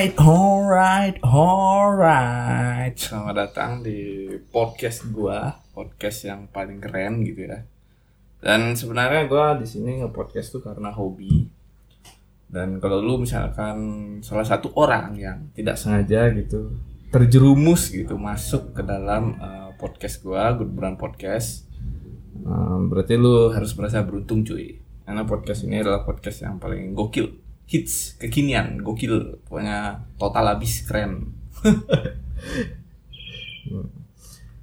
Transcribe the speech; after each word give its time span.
Alright, 0.00 0.16
alright, 0.16 1.16
alright. 1.20 2.96
Selamat 2.96 3.36
datang 3.36 3.84
di 3.84 4.32
podcast 4.48 5.04
gua, 5.12 5.60
podcast 5.76 6.24
yang 6.24 6.48
paling 6.48 6.80
keren 6.80 7.20
gitu 7.20 7.44
ya. 7.44 7.68
Dan 8.40 8.72
sebenarnya 8.80 9.28
gua 9.28 9.60
di 9.60 9.68
sini 9.68 10.00
nge-podcast 10.00 10.56
tuh 10.56 10.64
karena 10.64 10.88
hobi. 10.88 11.52
Dan 12.48 12.80
kalau 12.80 13.04
lu 13.04 13.20
misalkan 13.20 13.76
salah 14.24 14.48
satu 14.48 14.72
orang 14.80 15.20
yang 15.20 15.52
tidak 15.52 15.76
sengaja 15.76 16.32
gitu 16.32 16.72
terjerumus 17.12 17.92
gitu 17.92 18.16
masuk 18.16 18.72
ke 18.72 18.80
dalam 18.80 19.36
uh, 19.36 19.76
podcast 19.76 20.24
gua, 20.24 20.56
Good 20.56 20.72
Brand 20.72 20.96
Podcast. 20.96 21.68
Um, 22.40 22.88
berarti 22.88 23.20
lu 23.20 23.52
harus 23.52 23.76
merasa 23.76 24.00
beruntung 24.00 24.48
cuy. 24.48 24.80
Karena 25.04 25.28
podcast 25.28 25.68
ini 25.68 25.84
adalah 25.84 26.08
podcast 26.08 26.40
yang 26.40 26.56
paling 26.56 26.96
gokil 26.96 27.49
hits 27.70 28.18
kekinian 28.18 28.82
gokil. 28.82 29.38
Pokoknya 29.46 30.02
total 30.18 30.58
habis 30.58 30.82
keren. 30.82 31.30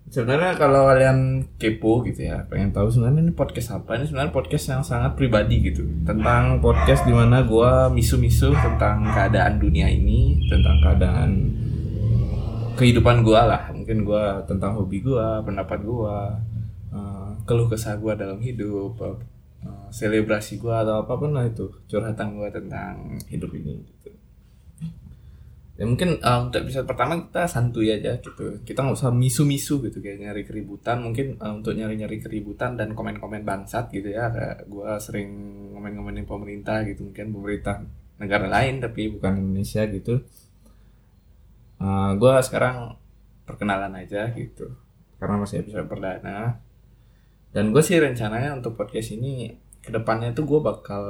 Sebenarnya 0.07 0.55
kalau 0.55 0.87
kalian 0.87 1.45
kepo 1.61 2.01
gitu 2.07 2.31
ya 2.31 2.41
pengen 2.47 2.71
tahu 2.71 2.89
sebenarnya 2.89 3.27
ini 3.27 3.33
podcast 3.35 3.75
apa 3.75 3.99
ini 3.99 4.07
sebenarnya 4.07 4.33
podcast 4.33 4.65
yang 4.71 4.83
sangat 4.83 5.15
pribadi 5.15 5.61
gitu. 5.61 5.83
Tentang 6.03 6.59
podcast 6.59 7.05
di 7.05 7.13
mana 7.13 7.43
gue 7.43 7.71
misu-misu 7.93 8.55
tentang 8.55 9.03
keadaan 9.13 9.59
dunia 9.61 9.87
ini 9.87 10.47
tentang 10.47 10.79
keadaan 10.81 11.29
kehidupan 12.79 13.21
gue 13.21 13.37
lah. 13.39 13.69
Mungkin 13.75 14.07
gue 14.07 14.25
tentang 14.47 14.79
hobi 14.79 15.03
gue 15.05 15.27
pendapat 15.43 15.79
gue 15.85 16.17
uh, 16.95 17.29
keluh 17.45 17.67
kesah 17.69 17.99
gue 17.99 18.13
dalam 18.17 18.39
hidup 18.41 18.97
Eh, 19.65 19.89
selebrasi 19.89 20.61
gue 20.61 20.69
atau 20.69 21.01
apa 21.01 21.13
pun 21.17 21.33
lah 21.33 21.49
itu 21.49 21.65
curhatan 21.89 22.37
gue 22.37 22.49
tentang 22.53 23.17
hidup 23.25 23.49
ini 23.57 23.81
gitu. 23.81 24.09
Ya 25.77 25.85
mungkin 25.85 26.17
uh, 26.25 26.49
untuk 26.49 26.65
episode 26.65 26.89
pertama 26.89 27.21
kita 27.29 27.45
santuy 27.45 27.93
aja 27.93 28.17
gitu. 28.17 28.61
Kita 28.65 28.81
nggak 28.81 28.97
usah 28.97 29.13
misu-misu 29.13 29.77
gitu 29.85 30.01
kayak 30.01 30.25
nyari 30.25 30.41
keributan. 30.45 31.05
Mungkin 31.05 31.37
uh, 31.37 31.53
untuk 31.57 31.77
nyari-nyari 31.77 32.17
keributan 32.17 32.77
dan 32.77 32.97
komen-komen 32.97 33.45
bangsat 33.45 33.93
gitu 33.93 34.09
ya. 34.09 34.29
Gue 34.65 34.89
sering 34.97 35.29
komen-komenin 35.73 36.25
pemerintah 36.25 36.81
gitu. 36.85 37.05
Mungkin 37.05 37.29
pemerintah 37.29 37.85
negara 38.17 38.49
lain 38.49 38.81
tapi 38.81 39.09
bukan 39.13 39.37
Indonesia 39.37 39.85
gitu. 39.85 40.25
Uh, 41.77 42.17
gue 42.17 42.33
sekarang 42.41 42.97
perkenalan 43.45 43.93
aja 44.01 44.33
gitu. 44.33 44.73
Karena 45.21 45.45
masih 45.45 45.61
episode 45.61 45.85
perdana 45.85 46.57
dan 47.51 47.71
gue 47.71 47.83
sih 47.83 47.99
rencananya 47.99 48.55
untuk 48.55 48.75
podcast 48.75 49.15
ini 49.15 49.55
ke 49.79 49.89
depannya 49.93 50.35
tuh 50.35 50.43
gue 50.43 50.59
bakal 50.59 51.03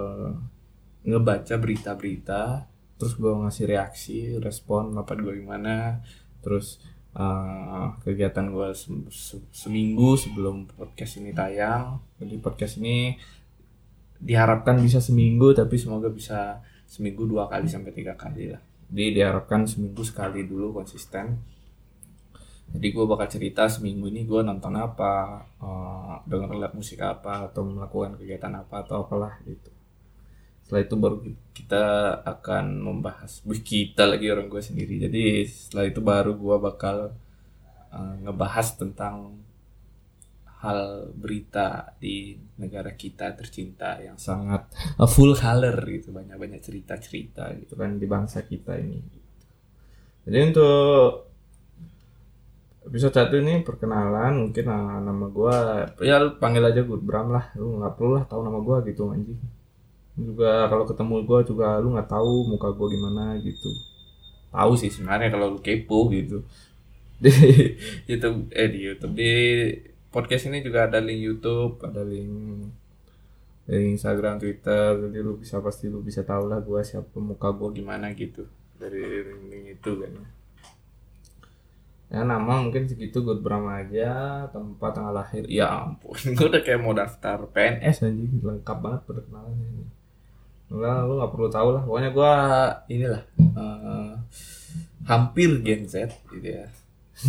ngebaca 1.07 1.55
berita-berita 1.57 2.67
terus 2.97 3.13
gue 3.17 3.29
ngasih 3.29 3.65
reaksi 3.69 4.17
respon 4.41 4.93
apa 4.97 5.13
gue 5.17 5.41
gimana 5.41 6.01
terus 6.41 6.81
uh, 7.17 7.97
kegiatan 8.05 8.47
gue 8.53 8.69
se 8.77 8.89
se 9.09 9.35
seminggu 9.49 10.13
sebelum 10.15 10.69
podcast 10.69 11.19
ini 11.19 11.33
tayang. 11.33 11.97
Jadi 12.21 12.35
podcast 12.37 12.77
ini 12.79 13.17
diharapkan 14.17 14.81
bisa 14.81 14.97
seminggu 14.97 15.53
tapi 15.53 15.77
semoga 15.77 16.09
bisa 16.09 16.61
seminggu 16.89 17.29
dua 17.29 17.49
kali 17.49 17.69
sampai 17.69 17.91
tiga 17.93 18.13
kali 18.13 18.53
lah. 18.53 18.61
Jadi 18.87 19.19
diharapkan 19.19 19.67
seminggu 19.67 20.01
sekali 20.05 20.47
dulu 20.47 20.71
konsisten 20.71 21.56
jadi 22.67 22.87
gue 22.91 23.05
bakal 23.07 23.27
cerita 23.31 23.63
seminggu 23.71 24.11
ini 24.11 24.27
gue 24.27 24.43
nonton 24.43 24.75
apa 24.75 25.39
uh, 25.63 26.19
denger 26.27 26.51
lihat 26.59 26.73
musik 26.75 26.99
apa 26.99 27.47
atau 27.47 27.63
melakukan 27.63 28.19
kegiatan 28.19 28.51
apa 28.59 28.83
atau 28.83 29.07
apalah 29.07 29.39
gitu. 29.47 29.71
Setelah 30.67 30.81
itu 30.83 30.95
baru 30.99 31.17
kita 31.55 31.83
akan 32.27 32.83
membahas 32.83 33.39
Wih, 33.47 33.63
kita 33.63 34.03
lagi 34.03 34.27
orang 34.27 34.51
gue 34.51 34.59
sendiri. 34.59 34.99
Jadi 34.99 35.47
setelah 35.47 35.85
itu 35.87 36.03
baru 36.03 36.35
gue 36.35 36.57
bakal 36.59 36.97
uh, 37.87 38.15
ngebahas 38.27 38.75
tentang 38.75 39.39
hal 40.57 41.13
berita 41.15 41.95
di 42.01 42.35
negara 42.59 42.97
kita 42.97 43.31
tercinta 43.37 43.95
yang 44.03 44.19
sangat 44.19 44.67
uh, 44.99 45.07
full 45.07 45.39
color 45.39 45.79
gitu. 45.87 46.11
Banyak 46.11 46.35
banyak 46.35 46.59
cerita 46.59 46.99
cerita 46.99 47.47
gitu 47.55 47.79
kan 47.79 47.95
di 47.95 48.03
bangsa 48.03 48.43
kita 48.43 48.75
ini. 48.75 48.99
Jadi 50.27 50.37
untuk 50.51 51.27
episode 52.87 53.13
satu 53.13 53.35
ini 53.37 53.61
perkenalan 53.67 54.47
mungkin 54.47 54.65
nah, 54.65 55.03
nama 55.03 55.27
gue 55.27 55.55
ya 56.07 56.23
lu 56.23 56.39
panggil 56.39 56.63
aja 56.63 56.81
gue 56.81 56.99
Bram 56.99 57.29
lah. 57.35 57.51
Lu 57.59 57.83
nggak 57.83 57.93
perlu 57.99 58.11
lah 58.15 58.23
tahu 58.25 58.41
nama 58.47 58.59
gue 58.63 58.77
gitu 58.91 59.11
anjing. 59.11 59.39
Juga 60.15 60.71
kalau 60.71 60.87
ketemu 60.87 61.15
gue 61.27 61.39
juga 61.51 61.67
lu 61.83 61.93
nggak 61.93 62.09
tahu 62.09 62.31
muka 62.47 62.71
gue 62.71 62.87
gimana 62.95 63.23
gitu. 63.43 63.69
Tahu 64.55 64.71
sih 64.79 64.89
sebenarnya 64.89 65.27
kalau 65.29 65.55
lu 65.55 65.59
kepo 65.59 66.07
gitu. 66.15 66.41
Di 67.23 67.33
YouTube 68.07 68.47
eh 68.53 68.69
di 68.69 68.79
YouTube. 68.87 69.13
Di 69.17 69.33
podcast 70.13 70.47
ini 70.47 70.61
juga 70.61 70.85
ada 70.85 71.01
link 71.01 71.21
YouTube 71.25 71.81
ada 71.81 72.05
link 72.05 72.31
link 73.67 73.87
Instagram 73.99 74.39
Twitter. 74.39 74.95
Jadi 74.95 75.17
lu 75.19 75.35
bisa 75.35 75.59
pasti 75.59 75.91
lu 75.91 75.99
bisa 75.99 76.23
tahu 76.23 76.47
lah 76.47 76.63
gue 76.63 76.81
siapa 76.85 77.19
muka 77.19 77.51
gue 77.51 77.83
gimana 77.83 78.13
gitu. 78.15 78.47
Dari 78.79 79.01
link 79.51 79.81
itu 79.81 79.91
kan 79.97 80.36
ya 82.07 82.23
nama 82.23 82.63
mungkin 82.63 82.87
segitu 82.87 83.19
gue 83.19 83.35
berama 83.43 83.83
aja 83.83 84.43
tempat 84.51 84.91
tanggal 84.95 85.15
lahir. 85.15 85.43
Ya 85.51 85.67
ampun 85.67 86.15
gue 86.37 86.47
udah 86.47 86.61
kayak 86.63 86.79
mau 86.79 86.95
daftar 86.95 87.43
PNS 87.51 88.07
aja 88.07 88.23
lengkap 88.47 88.77
banget 88.79 89.01
perkenalan 89.03 89.55
ini. 89.59 89.85
Enggak 90.71 90.97
lu 91.03 91.13
nggak 91.19 91.31
perlu 91.35 91.49
tahu 91.51 91.69
lah. 91.75 91.83
Pokoknya 91.83 92.11
gue 92.15 92.33
inilah 92.95 93.23
uh, 93.55 94.11
hampir 95.03 95.49
Gen 95.63 95.83
Z 95.87 96.15
gitu 96.31 96.47
ya. 96.47 96.67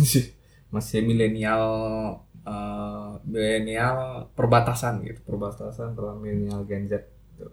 Masih 0.73 1.03
milenial 1.03 1.63
uh, 2.47 3.19
milenial 3.27 4.31
perbatasan 4.31 5.03
gitu. 5.03 5.19
Perbatasan 5.27 5.91
antara 5.95 6.15
milenial 6.15 6.63
Gen 6.63 6.87
Z 6.87 7.03
gitu. 7.35 7.51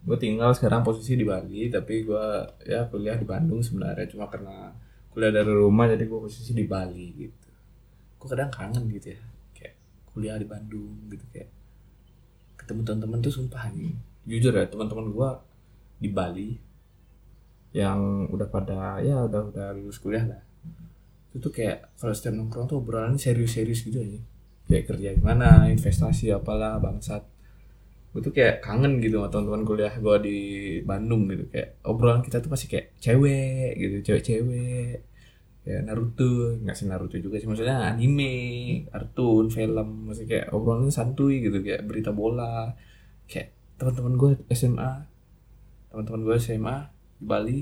gue 0.00 0.16
tinggal 0.16 0.50
sekarang 0.56 0.80
posisi 0.80 1.12
di 1.12 1.28
Bali 1.28 1.68
tapi 1.68 2.02
gue 2.02 2.26
ya 2.64 2.86
kuliah 2.86 3.18
di 3.18 3.26
Bandung 3.26 3.62
sebenarnya. 3.62 4.06
Cuma 4.06 4.30
karena 4.30 4.70
kuliah 5.10 5.32
dari 5.34 5.50
rumah 5.50 5.90
jadi 5.90 6.04
gue 6.06 6.20
posisi 6.22 6.54
di 6.54 6.66
Bali 6.66 7.06
gitu. 7.14 7.50
Gue 8.20 8.28
kadang 8.30 8.50
kangen 8.52 8.86
gitu 8.90 9.14
ya 9.14 9.20
kayak 9.56 9.74
kuliah 10.12 10.36
di 10.38 10.46
Bandung 10.46 11.10
gitu 11.10 11.24
kayak 11.34 11.50
ketemu 12.58 12.80
teman-teman 12.86 13.18
tuh 13.24 13.32
sumpah 13.32 13.72
nih 13.72 13.96
jujur 14.28 14.52
ya 14.54 14.68
teman-teman 14.68 15.10
gue 15.10 15.30
di 16.00 16.08
Bali 16.12 16.50
yang 17.70 18.26
udah 18.30 18.48
pada 18.50 18.98
ya 19.02 19.26
udah 19.26 19.50
udah 19.54 19.66
lulus 19.74 19.98
kuliah 20.02 20.26
lah. 20.26 20.42
Itu 21.30 21.38
tuh 21.38 21.52
kayak 21.54 21.94
kalau 21.98 22.14
setiap 22.14 22.34
nongkrong 22.34 22.66
tuh 22.66 22.82
obrolannya 22.82 23.18
serius-serius 23.18 23.86
gitu 23.86 24.02
aja 24.02 24.18
kayak 24.70 24.86
kerja 24.86 25.08
gimana 25.18 25.66
investasi 25.66 26.30
apalah 26.30 26.78
bangsat 26.78 27.26
gue 28.10 28.20
tuh 28.26 28.34
kayak 28.34 28.58
kangen 28.58 28.98
gitu 28.98 29.22
sama 29.22 29.30
teman-teman 29.30 29.62
kuliah 29.62 29.94
gue 29.94 30.16
di 30.26 30.38
Bandung 30.82 31.30
gitu. 31.30 31.46
Kayak 31.50 31.78
obrolan 31.86 32.22
kita 32.26 32.42
tuh 32.42 32.50
pasti 32.50 32.66
kayak 32.66 32.98
cewek 32.98 33.78
gitu 33.78 33.96
cewek-cewek. 34.10 35.06
Ya 35.62 35.78
Naruto. 35.86 36.58
Nggak 36.58 36.74
sih 36.74 36.86
Naruto 36.90 37.16
juga 37.22 37.38
sih 37.38 37.46
maksudnya 37.46 37.94
anime 37.94 38.34
kartun 38.90 39.46
film. 39.54 40.10
Maksudnya 40.10 40.28
kayak 40.28 40.46
obrolannya 40.50 40.90
santuy 40.90 41.38
gitu 41.38 41.62
kayak 41.62 41.86
berita 41.86 42.10
bola. 42.10 42.74
Kayak 43.30 43.54
teman-teman 43.78 44.14
gue 44.18 44.30
SMA 44.52 44.92
teman-teman 45.90 46.20
gue 46.26 46.36
SMA 46.38 46.76
di 47.18 47.24
Bali. 47.26 47.58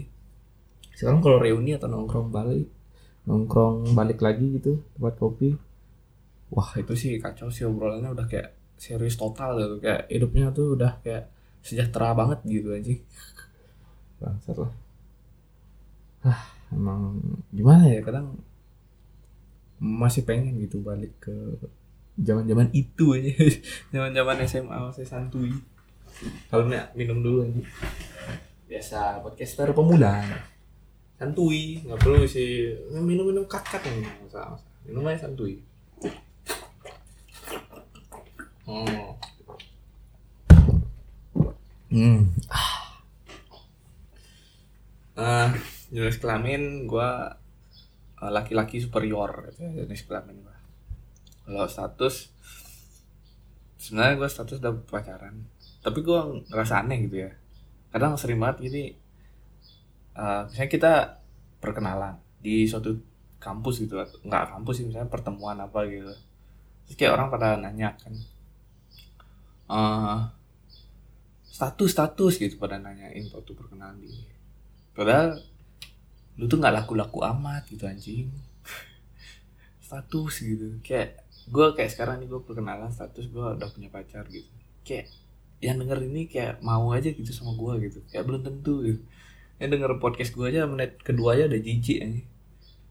Sekarang 0.96 1.20
kalau 1.20 1.38
reuni 1.40 1.76
atau 1.76 1.88
nongkrong 1.88 2.28
Bali 2.32 2.60
nongkrong 3.28 3.92
balik 3.92 4.24
lagi 4.24 4.56
gitu 4.56 4.80
tempat 4.96 5.14
kopi. 5.20 5.52
Wah 6.48 6.72
itu 6.80 6.96
sih 6.96 7.20
kacau 7.20 7.52
sih 7.52 7.68
obrolannya 7.68 8.16
udah 8.16 8.24
kayak 8.24 8.57
serius 8.78 9.18
total 9.18 9.58
gitu. 9.58 9.76
Kayak 9.82 10.06
hidupnya 10.08 10.46
tuh 10.54 10.78
udah 10.78 11.02
kayak 11.02 11.28
sejahtera 11.60 12.14
banget 12.14 12.38
gitu 12.46 12.72
aja 12.72 12.94
bangsat 14.18 14.56
lah. 14.56 14.72
Ah 16.24 16.42
emang 16.74 17.18
gimana 17.54 17.86
ya 17.90 18.00
kadang 18.02 18.38
masih 19.78 20.26
pengen 20.26 20.58
gitu 20.58 20.82
balik 20.82 21.14
ke 21.22 21.34
zaman 22.18 22.46
zaman 22.46 22.68
itu 22.74 23.14
aja. 23.14 23.34
Zaman 23.94 24.10
zaman 24.10 24.36
SMA 24.42 24.76
masih 24.90 25.06
santuy. 25.06 25.54
Kalau 26.50 26.66
nih 26.66 26.82
minum 26.98 27.22
dulu 27.22 27.46
aja 27.46 27.62
biasa 28.68 29.24
podcaster 29.24 29.70
pemula 29.72 30.20
santuy 31.14 31.82
nggak 31.86 31.98
perlu 31.98 32.26
sih. 32.26 32.74
Minum 32.90 33.30
minum 33.30 33.46
kat 33.46 33.62
yang 33.86 34.02
masalah. 34.22 34.58
Minum 34.82 35.06
aja 35.06 35.26
santuy 35.30 35.62
Oh. 38.68 39.16
Hmm. 41.88 42.28
Uh, 45.16 45.48
jenis 45.88 46.20
kelamin 46.20 46.84
gue 46.84 47.10
uh, 48.20 48.30
laki-laki 48.30 48.76
superior 48.76 49.48
gitu 49.48 49.64
ya, 49.64 49.88
jenis 49.88 50.04
kelamin 50.04 50.44
gue. 50.44 50.56
Kalau 51.48 51.64
status 51.64 52.28
sebenarnya 53.80 54.20
gue 54.20 54.28
status 54.28 54.60
udah 54.60 54.76
pacaran, 54.84 55.48
tapi 55.80 56.04
gue 56.04 56.44
ngerasa 56.52 56.84
aneh 56.84 57.08
gitu 57.08 57.24
ya. 57.24 57.32
Kadang 57.88 58.20
sering 58.20 58.36
banget 58.36 58.68
gini 58.68 59.08
uh, 60.18 60.42
misalnya 60.50 60.70
kita 60.70 60.92
perkenalan 61.62 62.14
di 62.42 62.66
suatu 62.66 62.92
kampus 63.38 63.86
gitu 63.86 64.02
nggak 64.26 64.44
kampus 64.50 64.82
sih 64.82 64.86
misalnya 64.90 65.08
pertemuan 65.08 65.58
apa 65.62 65.86
gitu 65.86 66.10
terus 66.86 66.96
kayak 66.98 67.14
orang 67.14 67.30
pada 67.30 67.54
nanya 67.54 67.94
kan 67.98 68.10
uh, 69.68 70.28
status 71.44 71.90
status 71.90 72.34
gitu 72.40 72.56
pada 72.56 72.80
nanyain 72.80 73.28
waktu 73.32 73.52
perkenalan 73.52 73.98
di 74.00 74.12
padahal 74.94 75.38
lu 76.38 76.46
tuh 76.46 76.58
nggak 76.62 76.74
laku-laku 76.82 77.18
amat 77.26 77.66
gitu 77.66 77.82
anjing. 77.86 78.30
Status 79.86 80.38
gitu. 80.38 80.78
Kayak 80.86 81.26
gue 81.50 81.66
kayak 81.74 81.90
sekarang 81.90 82.22
nih 82.22 82.30
gue 82.30 82.40
perkenalan 82.46 82.94
status 82.94 83.26
gue 83.26 83.42
udah 83.42 83.68
punya 83.74 83.90
pacar 83.90 84.22
gitu. 84.30 84.46
Kayak 84.86 85.10
yang 85.58 85.82
denger 85.82 85.98
ini 86.06 86.30
kayak 86.30 86.62
mau 86.62 86.94
aja 86.94 87.10
gitu 87.10 87.26
sama 87.34 87.58
gue 87.58 87.90
gitu. 87.90 87.98
Kayak 88.06 88.30
belum 88.30 88.42
tentu 88.46 88.86
gitu. 88.86 89.02
Yang 89.58 89.70
denger 89.74 89.90
podcast 89.98 90.30
gue 90.30 90.46
aja 90.46 90.70
menit 90.70 91.02
kedua 91.02 91.34
aja 91.34 91.50
udah 91.50 91.58
jijik 91.58 91.98
aja 92.06 92.22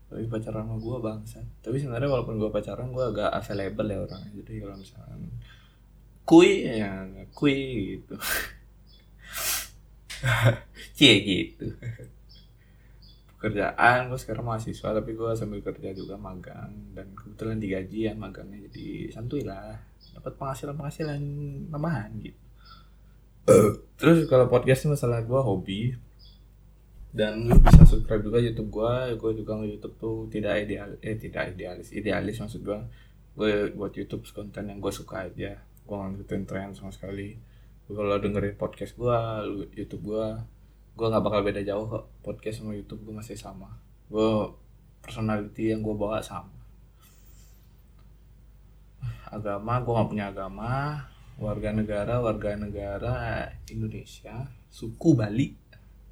tapi 0.07 0.23
pacaran 0.31 0.63
sama 0.63 0.79
gue 0.79 0.97
bangsa 1.03 1.39
tapi 1.59 1.83
sebenarnya 1.83 2.07
walaupun 2.07 2.39
gue 2.39 2.47
pacaran 2.47 2.95
gue 2.95 3.05
agak 3.11 3.27
available 3.27 3.87
ya 3.91 3.99
orang 4.07 4.23
jadi 4.39 4.53
kalau 4.63 4.75
misalkan 4.79 5.19
kui 6.27 6.67
ya 6.67 7.07
kui 7.31 7.55
gitu. 7.95 8.19
Cie 10.97 11.13
gitu. 11.23 11.71
Pekerjaan 13.37 14.11
gue 14.11 14.19
sekarang 14.19 14.43
mahasiswa 14.43 14.89
tapi 14.91 15.15
gue 15.15 15.31
sambil 15.39 15.63
kerja 15.63 15.95
juga 15.95 16.19
magang. 16.19 16.75
Dan 16.91 17.15
kebetulan 17.15 17.63
digaji 17.63 18.11
ya 18.11 18.13
magangnya 18.17 18.67
jadi 18.67 19.15
santuy 19.15 19.47
lah. 19.47 19.79
Dapat 20.19 20.35
penghasilan 20.35 20.75
penghasilan 20.75 21.21
tambahan 21.71 22.11
gitu. 22.19 22.41
Terus 23.95 24.27
kalau 24.27 24.51
podcast 24.51 24.91
masalah 24.91 25.23
gue 25.23 25.39
hobi. 25.39 25.95
Dan 27.07 27.47
lu 27.47 27.55
bisa 27.63 27.87
subscribe 27.87 28.19
juga 28.19 28.43
YouTube 28.43 28.69
gue 28.69 29.15
gue 29.15 29.31
juga 29.41 29.57
nge 29.57 29.79
YouTube 29.79 29.95
tuh 29.95 30.27
tidak 30.27 30.67
ideal 30.67 30.91
eh 31.01 31.15
tidak 31.17 31.55
idealis 31.55 31.89
idealis 31.89 32.37
maksud 32.37 32.61
gue 32.61 32.77
gue 33.33 33.73
buat 33.73 33.89
YouTube 33.95 34.21
konten 34.29 34.69
yang 34.69 34.77
gue 34.77 34.93
suka 34.93 35.25
aja 35.25 35.57
gue 35.87 35.95
ngikutin 35.95 36.43
tren 36.43 36.75
sama 36.75 36.91
sekali. 36.91 37.39
Kalau 37.87 38.19
dengerin 38.19 38.59
podcast 38.59 38.99
gue 38.99 39.17
YouTube 39.79 40.11
gue 40.11 40.25
gue 40.99 41.07
nggak 41.07 41.23
bakal 41.23 41.41
beda 41.47 41.63
jauh 41.63 41.87
kok. 41.87 42.11
Podcast 42.19 42.59
sama 42.59 42.75
YouTube 42.75 43.07
gue 43.07 43.15
masih 43.15 43.39
sama. 43.39 43.79
Gue 44.11 44.51
personality 44.99 45.71
yang 45.71 45.79
gue 45.79 45.95
bawa 45.95 46.19
sama. 46.19 46.51
Agama 49.31 49.79
gue 49.79 49.93
nggak 49.95 50.09
punya 50.11 50.25
agama. 50.27 50.71
Warga 51.39 51.71
negara 51.71 52.19
warga 52.19 52.59
negara 52.59 53.15
Indonesia. 53.71 54.51
Suku 54.67 55.15
Bali 55.15 55.55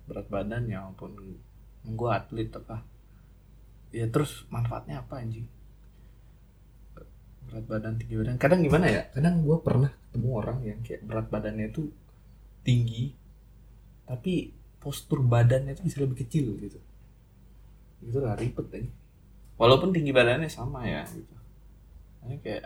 berat 0.07 0.31
badan 0.31 0.71
ya 0.71 0.87
ampun. 0.87 1.11
Gue 1.83 2.09
atlet 2.09 2.47
apa 2.55 2.95
ya 3.95 4.11
terus 4.11 4.43
manfaatnya 4.51 4.99
apa 4.99 5.23
anjing 5.23 5.47
berat 7.49 7.65
badan 7.69 7.93
tinggi 8.01 8.15
badan. 8.17 8.35
Kadang 8.41 8.59
gimana 8.65 8.85
ya? 8.89 9.01
Kadang 9.13 9.45
gue 9.45 9.57
pernah 9.61 9.91
ketemu 9.91 10.29
orang 10.33 10.57
yang 10.65 10.79
kayak 10.81 11.01
berat 11.05 11.27
badannya 11.29 11.71
itu 11.71 11.89
tinggi 12.65 13.13
tapi 14.05 14.53
postur 14.81 15.21
badannya 15.25 15.73
itu 15.73 15.83
bisa 15.85 15.97
lebih 16.01 16.25
kecil 16.25 16.57
gitu. 16.61 16.79
Itu 18.05 18.17
lah 18.21 18.37
ribet 18.37 18.69
aja 18.73 18.91
walaupun 19.55 19.95
tinggi 19.95 20.11
badannya 20.11 20.51
sama 20.51 20.83
ya 20.87 21.07
gitu. 21.07 21.35
Ini 22.25 22.35
kayak 22.41 22.65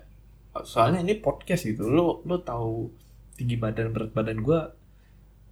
soalnya 0.65 1.05
ini 1.05 1.19
podcast 1.19 1.67
gitu. 1.67 1.85
Lo 1.87 2.25
lo 2.25 2.41
tahu 2.41 2.89
tinggi 3.37 3.55
badan 3.55 3.93
berat 3.95 4.11
badan 4.11 4.41
gue 4.41 4.59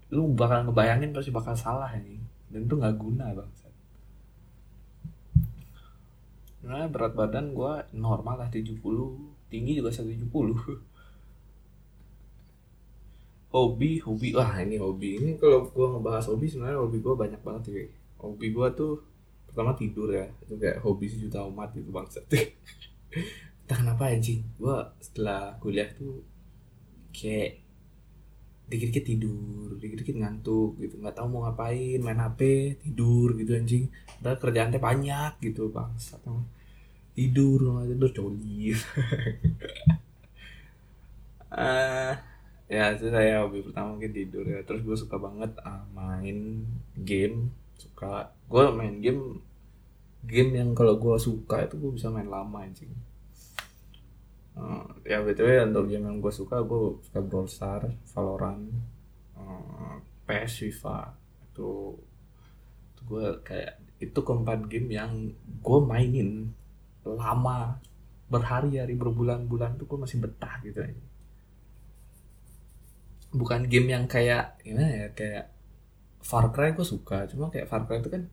lu 0.08 0.32
bakal 0.34 0.72
ngebayangin 0.72 1.12
pasti 1.12 1.32
bakal 1.32 1.56
salah 1.56 1.92
ini. 1.96 2.20
Dan 2.48 2.66
itu 2.66 2.76
nggak 2.80 2.96
guna 2.96 3.36
bang 3.36 3.52
Nah, 6.66 6.90
berat 6.90 7.14
badan 7.14 7.54
gue 7.54 7.74
normal 7.94 8.42
lah 8.42 8.50
70 8.50 8.82
tinggi 9.52 9.78
juga 9.78 9.94
170 9.94 10.26
hobi 13.56 13.92
hobi. 14.02 14.30
Wah 14.34 14.58
ini 14.62 14.82
hobi. 14.82 15.22
Ini 15.22 15.38
kalau 15.38 15.70
gue 15.70 15.88
ngebahas 15.98 16.26
hobi 16.34 16.50
sebenarnya 16.50 16.80
hobi 16.82 16.98
gue 17.04 17.14
banyak 17.14 17.42
banget 17.46 17.64
sih 17.70 17.88
hobi 18.18 18.50
gue 18.50 18.68
tuh 18.74 18.98
pertama 19.46 19.78
tidur 19.78 20.10
ya. 20.10 20.26
Itu 20.44 20.58
kayak 20.58 20.82
hobi 20.82 21.06
sejuta 21.06 21.46
umat 21.46 21.70
gitu 21.78 21.94
bangsa 21.94 22.26
entah 23.68 23.78
kenapa 23.78 24.10
anjing. 24.10 24.42
Gue 24.58 24.78
setelah 25.04 25.54
kuliah 25.62 25.90
tuh 25.94 26.26
kayak 27.14 27.67
dikit-dikit 28.68 29.06
tidur, 29.08 29.80
dikit-dikit 29.80 30.16
ngantuk 30.20 30.76
gitu, 30.84 31.00
nggak 31.00 31.16
tahu 31.16 31.28
mau 31.32 31.48
ngapain, 31.48 32.00
main 32.04 32.20
HP, 32.20 32.42
tidur 32.84 33.34
gitu 33.40 33.56
anjing. 33.56 33.88
Udah 34.20 34.36
kerjaannya 34.36 34.80
banyak 34.80 35.32
gitu 35.40 35.72
bang, 35.72 35.92
tidur, 37.16 37.60
tidur 37.88 38.10
coli. 38.14 38.76
uh, 41.50 42.14
ya 42.76 42.92
itu 42.92 43.08
saya 43.08 43.48
hobi 43.48 43.64
pertama 43.64 43.96
mungkin 43.96 44.12
tidur 44.12 44.44
ya. 44.44 44.60
Terus 44.68 44.84
gue 44.84 44.98
suka 45.00 45.16
banget 45.18 45.56
uh, 45.64 45.88
main 45.96 46.68
game. 47.00 47.50
Suka. 47.80 48.36
Gue 48.52 48.70
main 48.76 49.00
game 49.00 49.40
game 50.28 50.60
yang 50.60 50.76
kalau 50.76 51.00
gue 51.00 51.16
suka 51.16 51.64
itu 51.64 51.80
gue 51.80 51.92
bisa 51.96 52.12
main 52.12 52.28
lama 52.28 52.68
anjing 52.68 52.92
uh, 54.58 54.86
ya 55.06 55.22
btw 55.22 55.70
untuk 55.70 55.86
game 55.88 56.06
yang 56.10 56.18
gue 56.20 56.34
suka 56.34 56.66
gue 56.66 57.00
suka 57.06 57.20
Brawl 57.22 57.48
Star 57.48 57.86
Valorant 58.14 58.66
uh, 59.38 59.96
PS 60.26 60.66
FIFA. 60.66 61.14
Itu 61.54 61.96
itu 62.94 63.02
gue 63.06 63.26
kayak 63.46 63.74
itu 63.98 64.20
keempat 64.22 64.70
game 64.70 64.90
yang 64.94 65.12
gue 65.62 65.80
mainin 65.82 66.54
lama 67.08 67.80
berhari-hari 68.28 68.94
berbulan-bulan 69.00 69.80
tuh 69.80 69.88
gue 69.88 70.00
masih 70.04 70.18
betah 70.20 70.60
gitu 70.66 70.84
aja. 70.84 71.04
Bukan 73.32 73.70
game 73.70 73.94
yang 73.94 74.06
kayak 74.10 74.60
gimana 74.66 74.90
ya 74.90 75.08
kayak 75.14 75.46
Far 76.20 76.52
Cry 76.52 76.76
gue 76.76 76.84
suka 76.84 77.30
cuma 77.32 77.48
kayak 77.48 77.70
Far 77.72 77.88
Cry 77.88 78.04
itu 78.04 78.12
kan 78.12 78.28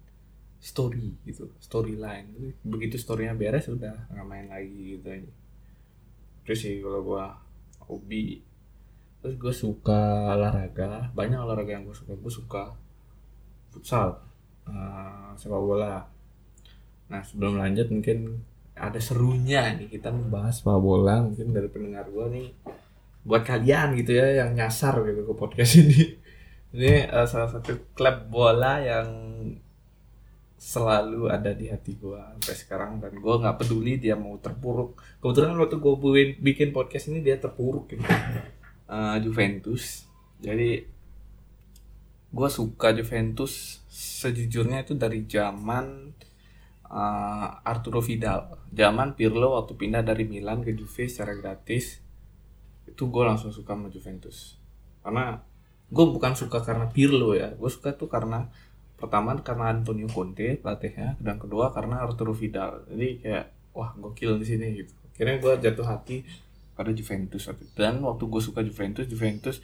story 0.59 1.15
gitu 1.23 1.53
storyline. 1.63 2.59
Begitu 2.67 2.99
storynya 2.99 3.39
beres 3.39 3.71
udah 3.71 4.11
nggak 4.11 4.27
main 4.27 4.49
lagi 4.51 4.99
gitu 4.99 5.07
aja 5.07 5.44
terus 6.45 6.61
sih 6.61 6.79
kalau 6.85 7.01
gue 7.01 7.25
hobi 7.89 8.45
terus 9.25 9.41
gue 9.41 9.55
suka 9.57 10.37
olahraga. 10.37 11.09
Banyak 11.17 11.41
olahraga 11.41 11.81
yang 11.81 11.89
gue 11.89 11.97
suka. 11.97 12.13
Gue 12.13 12.33
suka 12.33 12.63
futsal 13.73 14.21
uh, 14.69 15.33
sepak 15.33 15.63
bola. 15.65 16.05
Nah 17.09 17.25
sebelum 17.25 17.57
lanjut 17.57 17.89
mungkin 17.89 18.45
ada 18.77 19.01
serunya 19.01 19.73
nih. 19.81 19.89
Kita 19.89 20.13
membahas 20.13 20.61
sepak 20.61 20.77
bola. 20.77 21.25
Mungkin 21.25 21.57
dari 21.57 21.73
pendengar 21.73 22.05
gue 22.13 22.27
nih 22.37 22.49
buat 23.25 23.41
kalian 23.41 23.97
gitu 23.97 24.13
ya 24.13 24.45
yang 24.45 24.53
nyasar 24.53 25.01
gitu 25.09 25.25
ke 25.25 25.33
podcast 25.33 25.81
ini. 25.81 26.21
Ini 26.77 27.09
uh, 27.09 27.25
salah 27.25 27.49
satu 27.49 27.97
klub 27.97 28.29
bola 28.29 28.85
yang 28.85 29.09
selalu 30.55 31.29
ada 31.29 31.53
di 31.53 31.69
hati 31.69 31.99
gue 31.99 32.17
sampai 32.17 32.57
sekarang 32.57 32.93
dan 33.03 33.19
gue 33.19 33.35
nggak 33.35 33.59
peduli 33.61 34.01
dia 34.01 34.17
mau 34.17 34.39
terpuruk. 34.41 34.97
Kebetulan 35.21 35.59
waktu 35.61 35.77
gue 35.77 35.93
bikin 36.41 36.73
podcast 36.73 37.11
ini 37.13 37.21
dia 37.21 37.37
terpuruk 37.37 37.91
gitu. 37.91 38.05
Uh, 38.89 39.19
Juventus. 39.21 40.09
Jadi 40.41 40.85
gue 42.35 42.49
suka 42.51 42.91
Juventus 42.97 43.85
sejujurnya 43.95 44.83
itu 44.83 44.99
dari 44.99 45.23
zaman 45.29 46.11
uh, 46.91 47.49
Arturo 47.63 48.03
Vidal. 48.03 48.59
Zaman 48.75 49.15
Pirlo 49.15 49.55
waktu 49.55 49.79
pindah 49.79 50.03
dari 50.03 50.27
Milan 50.27 50.65
ke 50.67 50.75
Juve 50.75 51.07
secara 51.07 51.37
gratis 51.39 52.03
itu 52.85 53.03
gue 53.09 53.25
langsung 53.25 53.51
suka 53.55 53.75
sama 53.75 53.89
Juventus. 53.91 54.59
Karena 55.05 55.39
gue 55.93 56.05
bukan 56.11 56.33
suka 56.35 56.65
karena 56.65 56.89
Pirlo 56.91 57.37
ya 57.37 57.53
gue 57.55 57.71
suka 57.71 57.95
tuh 57.95 58.09
karena 58.09 58.49
pertama 58.99 59.37
karena 59.43 59.75
Antonio 59.75 60.09
Conte 60.09 60.59
pelatihnya 60.59 61.19
dan 61.21 61.37
kedua 61.37 61.75
karena 61.75 62.03
Arturo 62.03 62.33
Vidal. 62.33 62.87
Jadi 62.91 63.09
kayak 63.21 63.47
wah 63.75 63.91
gokil 63.99 64.39
di 64.41 64.47
sini 64.47 64.67
gitu. 64.83 64.93
Akhirnya 65.15 65.37
gue 65.39 65.53
jatuh 65.63 65.87
hati 65.87 66.27
pada 66.75 66.91
Juventus 66.91 67.47
dan 67.79 68.03
waktu 68.03 68.25
gue 68.27 68.43
suka 68.43 68.61
Juventus 68.67 69.07
Juventus 69.07 69.63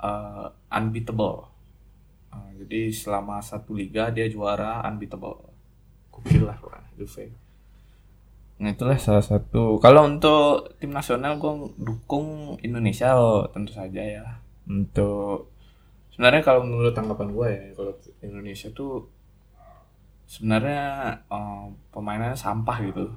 uh, 0.00 0.48
unbeatable. 0.72 1.48
Uh, 2.30 2.50
jadi 2.64 2.94
selama 2.94 3.42
satu 3.42 3.76
liga 3.76 4.08
dia 4.08 4.30
juara 4.30 4.80
unbeatable. 4.88 5.50
Gokil 6.12 6.44
lah 6.48 6.56
Juve. 7.00 7.32
Nah 8.60 8.76
itulah 8.76 9.00
salah 9.00 9.24
satu. 9.24 9.80
Kalau 9.80 10.04
untuk 10.04 10.76
tim 10.76 10.92
nasional 10.92 11.40
gue 11.40 11.72
dukung 11.80 12.60
Indonesia 12.60 13.16
oh, 13.16 13.48
tentu 13.48 13.72
saja 13.72 14.04
ya. 14.04 14.24
Untuk 14.68 15.49
sebenarnya 16.20 16.44
kalau 16.44 16.68
menurut 16.68 16.92
tanggapan 16.92 17.32
gue 17.32 17.48
ya 17.48 17.64
kalau 17.72 17.96
Indonesia 18.20 18.68
tuh 18.76 19.08
sebenarnya 20.28 20.84
uh, 21.32 21.72
pemainnya 21.88 22.36
sampah 22.36 22.76
gitu. 22.84 23.08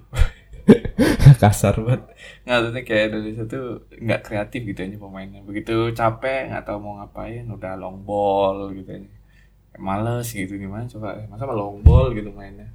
kasar 1.43 1.83
banget. 1.83 2.15
Nggak 2.48 2.57
maksudnya 2.63 2.83
kayak 2.88 3.03
Indonesia 3.12 3.43
tuh 3.43 3.65
nggak 3.91 4.22
kreatif 4.24 4.62
gitu 4.63 4.79
aja 4.88 4.95
pemainnya. 4.95 5.43
Begitu 5.43 5.91
capek 5.91 6.55
nggak 6.55 6.63
tahu 6.63 6.79
mau 6.79 7.03
ngapain 7.03 7.43
udah 7.43 7.75
long 7.75 8.07
ball 8.07 8.72
gitu 8.72 8.88
aja. 8.95 9.12
Kayak 9.75 9.83
males 9.83 10.27
gitu 10.31 10.53
gimana 10.55 10.88
coba? 10.88 11.19
Eh, 11.19 11.27
masa 11.27 11.43
long 11.51 11.83
ball 11.83 12.15
gitu 12.15 12.31
mainnya? 12.31 12.72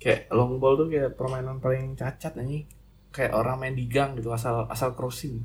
Kayak 0.00 0.32
long 0.32 0.56
ball 0.56 0.80
tuh 0.80 0.88
kayak 0.88 1.20
permainan 1.20 1.60
paling 1.60 2.00
cacat 2.00 2.32
nih 2.32 2.64
kayak 3.12 3.36
orang 3.36 3.60
main 3.60 3.76
di 3.76 3.84
gang 3.84 4.16
gitu 4.16 4.32
asal 4.32 4.64
asal 4.72 4.96
crossing. 4.96 5.44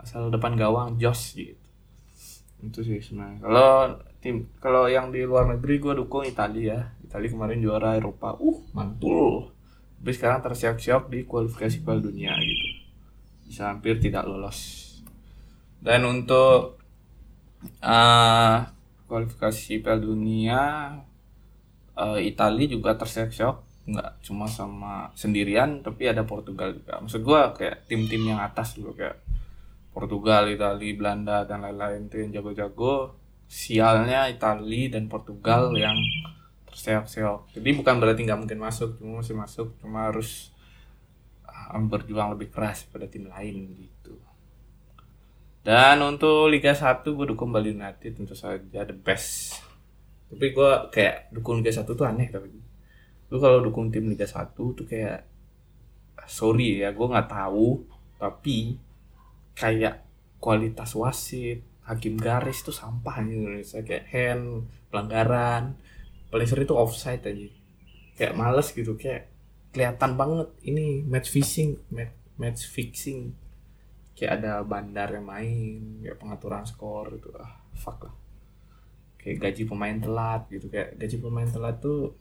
Asal 0.00 0.32
depan 0.32 0.56
gawang 0.56 0.96
jos 0.96 1.36
gitu 1.36 1.63
itu 2.68 2.80
sih 2.84 2.98
sebenarnya. 3.00 3.38
Kalau 3.44 3.70
tim 4.24 4.48
kalau 4.56 4.88
yang 4.88 5.12
di 5.12 5.24
luar 5.24 5.48
negeri 5.48 5.80
gue 5.80 5.94
dukung 5.96 6.24
Italia 6.24 6.64
ya. 6.64 6.80
Italia 7.04 7.28
kemarin 7.30 7.60
juara 7.60 7.96
Eropa. 7.96 8.34
Uh 8.40 8.58
mantul. 8.72 9.52
Tapi 10.00 10.10
sekarang 10.12 10.44
tersiap-siap 10.44 11.08
di 11.08 11.24
kualifikasi 11.24 11.80
Piala 11.80 12.00
Dunia 12.00 12.36
gitu. 12.36 12.66
Bisa 13.48 13.72
hampir 13.72 13.96
tidak 14.00 14.28
lolos. 14.28 14.84
Dan 15.80 16.04
untuk 16.04 16.80
uh, 17.80 18.56
kualifikasi 19.08 19.80
Piala 19.80 20.00
Dunia 20.00 20.60
uh, 21.96 22.20
Italia 22.20 22.66
juga 22.68 22.96
tersiap-siap. 23.00 23.64
Nggak 23.84 24.10
cuma 24.24 24.48
sama 24.48 25.12
sendirian 25.16 25.80
tapi 25.80 26.08
ada 26.08 26.24
Portugal 26.24 26.76
juga. 26.76 27.00
Maksud 27.00 27.20
gue 27.24 27.40
kayak 27.56 27.88
tim-tim 27.88 28.28
yang 28.28 28.40
atas 28.40 28.76
juga 28.76 28.92
kayak 28.96 29.16
Portugal, 29.94 30.50
Italia, 30.50 30.98
Belanda 30.98 31.46
dan 31.46 31.62
lain-lain 31.62 32.10
itu 32.10 32.18
yang 32.18 32.42
jago-jago. 32.42 33.14
Sialnya 33.46 34.26
Italia 34.26 34.98
dan 34.98 35.06
Portugal 35.06 35.70
yang 35.78 35.94
terseok-seok. 36.66 37.54
Jadi 37.54 37.70
bukan 37.78 38.02
berarti 38.02 38.26
nggak 38.26 38.40
mungkin 38.42 38.58
masuk 38.58 38.98
cuma 38.98 39.22
masih 39.22 39.38
masuk 39.38 39.68
cuma 39.78 40.10
harus 40.10 40.50
uh, 41.46 41.78
berjuang 41.78 42.34
lebih 42.34 42.50
keras 42.50 42.82
pada 42.90 43.06
tim 43.06 43.30
lain 43.30 43.70
gitu. 43.78 44.18
Dan 45.62 46.02
untuk 46.02 46.50
Liga 46.50 46.74
1 46.74 47.06
gue 47.06 47.26
dukung 47.30 47.54
Bali 47.54 47.72
United 47.72 48.18
tentu 48.18 48.34
saja 48.34 48.82
the 48.82 48.92
best. 48.92 49.62
Tapi 50.28 50.50
gue 50.50 50.72
kayak 50.90 51.30
dukung 51.30 51.62
Liga 51.62 51.70
1 51.70 51.86
tuh 51.86 52.04
aneh 52.04 52.26
tapi. 52.28 52.50
Lu 53.30 53.38
kalau 53.38 53.62
dukung 53.62 53.94
tim 53.94 54.10
Liga 54.10 54.26
1 54.26 54.58
tuh 54.58 54.84
kayak 54.84 55.30
sorry 56.26 56.82
ya 56.82 56.90
gue 56.90 57.06
nggak 57.06 57.28
tahu 57.28 57.84
tapi 58.16 58.80
kayak 59.54 60.02
kualitas 60.42 60.92
wasit 60.98 61.64
hakim 61.84 62.16
garis 62.16 62.64
tuh 62.64 62.72
sampah 62.72 63.20
di 63.20 63.36
Indonesia 63.36 63.84
kayak 63.84 64.08
hand 64.08 64.68
pelanggaran 64.88 65.76
paling 66.32 66.48
sering 66.48 66.66
itu 66.66 66.76
offside 66.76 67.22
aja. 67.22 67.48
Kayak 68.18 68.34
males 68.34 68.68
gitu 68.72 68.96
kayak 68.98 69.30
kelihatan 69.74 70.14
banget 70.14 70.48
ini 70.66 71.02
match 71.04 71.30
fixing 71.30 71.78
match, 71.92 72.14
match 72.40 72.62
fixing. 72.66 73.36
Kayak 74.14 74.42
ada 74.42 74.52
bandar 74.62 75.10
yang 75.14 75.26
main 75.26 76.02
kayak 76.02 76.18
pengaturan 76.18 76.64
skor 76.66 77.12
gitu. 77.14 77.30
Ah 77.36 77.62
fuck 77.76 78.10
lah. 78.10 78.14
Kayak 79.20 79.50
gaji 79.50 79.62
pemain 79.68 79.98
telat 80.00 80.42
gitu 80.50 80.66
kayak 80.68 80.98
gaji 80.98 81.16
pemain 81.20 81.48
telat 81.48 81.76
tuh 81.80 82.16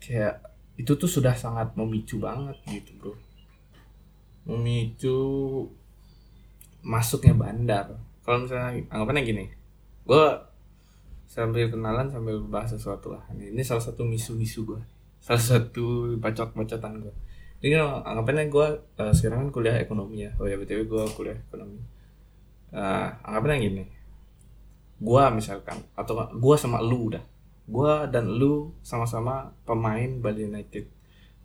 kayak 0.00 0.40
itu 0.80 0.92
tuh 0.96 1.10
sudah 1.10 1.36
sangat 1.36 1.76
memicu 1.76 2.16
banget 2.16 2.56
gitu 2.66 2.96
bro 2.96 3.14
memicu 4.48 5.18
masuknya 6.80 7.36
bandar. 7.36 7.86
Kalau 8.24 8.44
misalnya 8.46 8.80
anggapannya 8.88 9.22
gini 9.26 9.44
gue 10.06 10.26
sambil 11.30 11.70
kenalan 11.70 12.10
sambil 12.10 12.42
bahas 12.42 12.74
sesuatu 12.74 13.14
lah. 13.14 13.22
Ini 13.36 13.62
salah 13.62 13.82
satu 13.82 14.02
misu-misu 14.02 14.66
gue 14.66 14.82
salah 15.20 15.40
satu 15.40 16.16
bacot-bacotan 16.16 17.04
gue 17.04 17.14
ini 17.60 17.76
kan 17.76 18.00
anggapannya 18.08 18.48
gue 18.48 18.66
uh, 18.96 19.12
sekarang 19.12 19.44
kan 19.44 19.48
kuliah 19.52 19.76
ekonomi 19.76 20.24
ya. 20.24 20.32
Oh 20.40 20.48
ya 20.48 20.56
btw 20.56 20.88
gue 20.88 21.02
kuliah 21.12 21.36
ekonomi. 21.36 21.76
Uh, 22.72 23.08
anggapannya 23.20 23.56
gini. 23.60 23.84
Gue 24.96 25.22
misalkan 25.36 25.76
atau 25.92 26.24
gue 26.32 26.56
sama 26.56 26.80
lu 26.80 27.12
udah. 27.12 27.20
Gue 27.68 27.92
dan 28.08 28.32
lu 28.32 28.72
sama-sama 28.80 29.52
pemain 29.68 30.08
Bali 30.24 30.48
United 30.48 30.88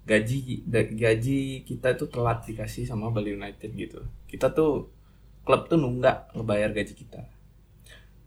gaji 0.06 0.70
gaji 0.70 1.66
kita 1.66 1.98
itu 1.98 2.06
telat 2.06 2.46
dikasih 2.46 2.86
sama 2.86 3.10
Bali 3.10 3.34
United 3.34 3.74
gitu. 3.74 4.06
Kita 4.30 4.54
tuh 4.54 4.94
klub 5.42 5.66
tuh 5.66 5.82
nunggak 5.82 6.38
ngebayar 6.38 6.70
gaji 6.72 6.94
kita. 6.94 7.26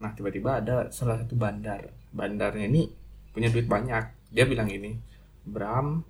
Nah 0.03 0.11
tiba-tiba 0.15 0.59
ada 0.59 0.91
salah 0.91 1.23
satu 1.23 1.39
bandar. 1.39 1.87
Bandarnya 2.11 2.67
ini 2.67 2.91
punya 3.31 3.49
duit 3.51 3.71
banyak. 3.71 4.35
Dia 4.35 4.45
bilang 4.45 4.67
ini 4.69 4.99
Bram 5.47 6.03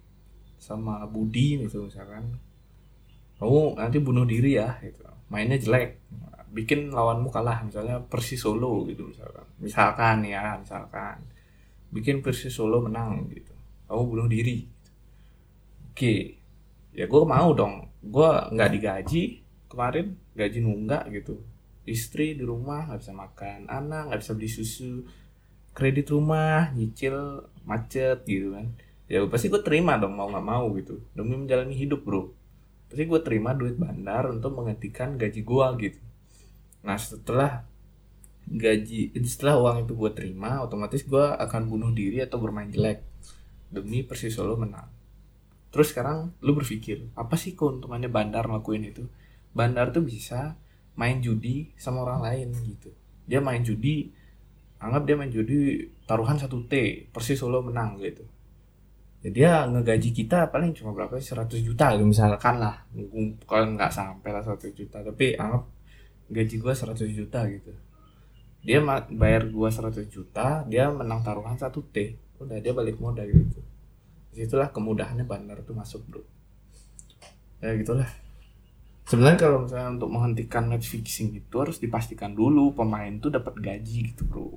sama 0.58 1.06
Budi 1.06 1.62
gitu 1.62 1.86
misalkan 1.86 2.34
kamu 3.38 3.78
nanti 3.78 3.98
bunuh 4.02 4.26
diri 4.26 4.58
ya 4.58 4.74
gitu. 4.82 5.04
Mainnya 5.30 5.60
jelek. 5.60 6.00
Bikin 6.48 6.90
lawanmu 6.90 7.28
kalah 7.28 7.60
misalnya 7.60 8.00
Persis 8.08 8.40
Solo 8.40 8.88
gitu 8.88 9.04
misalkan. 9.06 9.46
Misalkan 9.60 10.24
ya 10.24 10.56
misalkan. 10.58 11.22
Bikin 11.92 12.24
Persis 12.24 12.50
Solo 12.50 12.82
menang 12.82 13.28
gitu. 13.30 13.52
Kamu 13.86 14.02
bunuh 14.10 14.26
diri 14.26 14.77
oke 15.98 16.38
ya 16.94 17.10
gue 17.10 17.22
mau 17.26 17.50
dong. 17.58 17.90
Gue 17.98 18.30
nggak 18.54 18.70
digaji 18.70 19.42
kemarin 19.66 20.14
gaji 20.38 20.58
nunggak 20.62 21.10
gitu. 21.10 21.42
Istri 21.82 22.38
di 22.38 22.46
rumah 22.46 22.86
nggak 22.86 23.02
bisa 23.02 23.10
makan. 23.18 23.66
Anak 23.66 24.14
nggak 24.14 24.20
bisa 24.22 24.32
beli 24.38 24.46
susu. 24.46 25.02
Kredit 25.74 26.06
rumah 26.14 26.70
nyicil 26.70 27.42
macet 27.66 28.22
gitu 28.30 28.54
kan. 28.54 28.70
Ya 29.10 29.26
pasti 29.26 29.50
gue 29.50 29.58
terima 29.58 29.98
dong 29.98 30.14
mau 30.14 30.30
nggak 30.30 30.46
mau 30.46 30.70
gitu. 30.78 31.02
Demi 31.18 31.34
menjalani 31.34 31.74
hidup 31.74 32.06
bro. 32.06 32.30
Pasti 32.86 33.02
gue 33.02 33.20
terima 33.26 33.58
duit 33.58 33.74
bandar 33.74 34.30
untuk 34.30 34.54
menghentikan 34.54 35.18
gaji 35.18 35.42
gue 35.42 35.66
gitu. 35.82 36.00
Nah 36.86 36.94
setelah 36.94 37.66
gaji 38.46 39.18
setelah 39.26 39.58
uang 39.58 39.76
itu 39.82 39.98
gue 39.98 40.10
terima 40.14 40.62
otomatis 40.62 41.02
gue 41.02 41.26
akan 41.26 41.66
bunuh 41.66 41.90
diri 41.90 42.22
atau 42.22 42.38
bermain 42.38 42.70
jelek. 42.70 43.02
Demi 43.66 44.06
Persis 44.06 44.38
Solo 44.38 44.54
menang 44.54 44.97
terus 45.68 45.92
sekarang 45.92 46.32
lu 46.40 46.56
berpikir 46.56 47.12
apa 47.12 47.36
sih 47.36 47.52
keuntungannya 47.52 48.08
bandar 48.08 48.48
ngelakuin 48.48 48.88
itu? 48.88 49.04
Bandar 49.52 49.92
tuh 49.92 50.04
bisa 50.04 50.56
main 50.96 51.20
judi 51.20 51.70
sama 51.76 52.02
orang 52.04 52.24
lain 52.24 52.48
gitu. 52.64 52.90
Dia 53.28 53.38
main 53.44 53.60
judi 53.60 54.08
anggap 54.80 55.02
dia 55.04 55.16
main 55.18 55.30
judi 55.30 55.86
taruhan 56.08 56.38
satu 56.38 56.64
T 56.66 57.06
persis 57.12 57.36
Solo 57.36 57.60
menang 57.60 58.00
gitu. 58.00 58.24
Ya 59.18 59.30
dia 59.34 59.52
ngegaji 59.66 60.14
kita 60.14 60.48
paling 60.48 60.72
cuma 60.78 60.94
berapa 60.94 61.18
100 61.18 61.50
juta 61.60 61.92
gitu 61.94 62.04
misalkan 62.06 62.62
lah. 62.62 62.86
Kalau 63.44 63.66
nggak 63.76 63.92
sampai 63.92 64.30
lah 64.32 64.42
100 64.42 64.72
juta. 64.72 65.04
Tapi 65.04 65.36
anggap 65.36 65.68
gaji 66.32 66.56
gua 66.62 66.72
100 66.72 66.96
juta 67.12 67.40
gitu. 67.50 67.72
Dia 68.64 68.80
bayar 69.12 69.46
gua 69.52 69.68
100 69.68 70.08
juta 70.08 70.64
dia 70.64 70.88
menang 70.88 71.20
taruhan 71.20 71.58
satu 71.60 71.84
T. 71.92 72.16
Udah 72.38 72.62
dia 72.62 72.72
balik 72.72 72.96
modal 73.02 73.28
gitu 73.28 73.67
di 74.32 74.44
situlah 74.44 74.70
kemudahannya 74.70 75.24
bandar 75.24 75.60
tuh 75.64 75.74
masuk 75.76 76.02
bro. 76.08 76.22
Ya 77.58 77.74
gitulah. 77.74 78.08
Sebenarnya 79.08 79.40
kalau 79.40 79.64
misalnya 79.64 79.88
untuk 79.96 80.10
menghentikan 80.12 80.68
match 80.68 80.92
fixing 80.92 81.32
itu 81.32 81.54
harus 81.56 81.80
dipastikan 81.80 82.36
dulu 82.36 82.76
pemain 82.76 83.10
tuh 83.18 83.32
dapat 83.32 83.56
gaji 83.56 84.12
gitu 84.12 84.22
bro. 84.28 84.52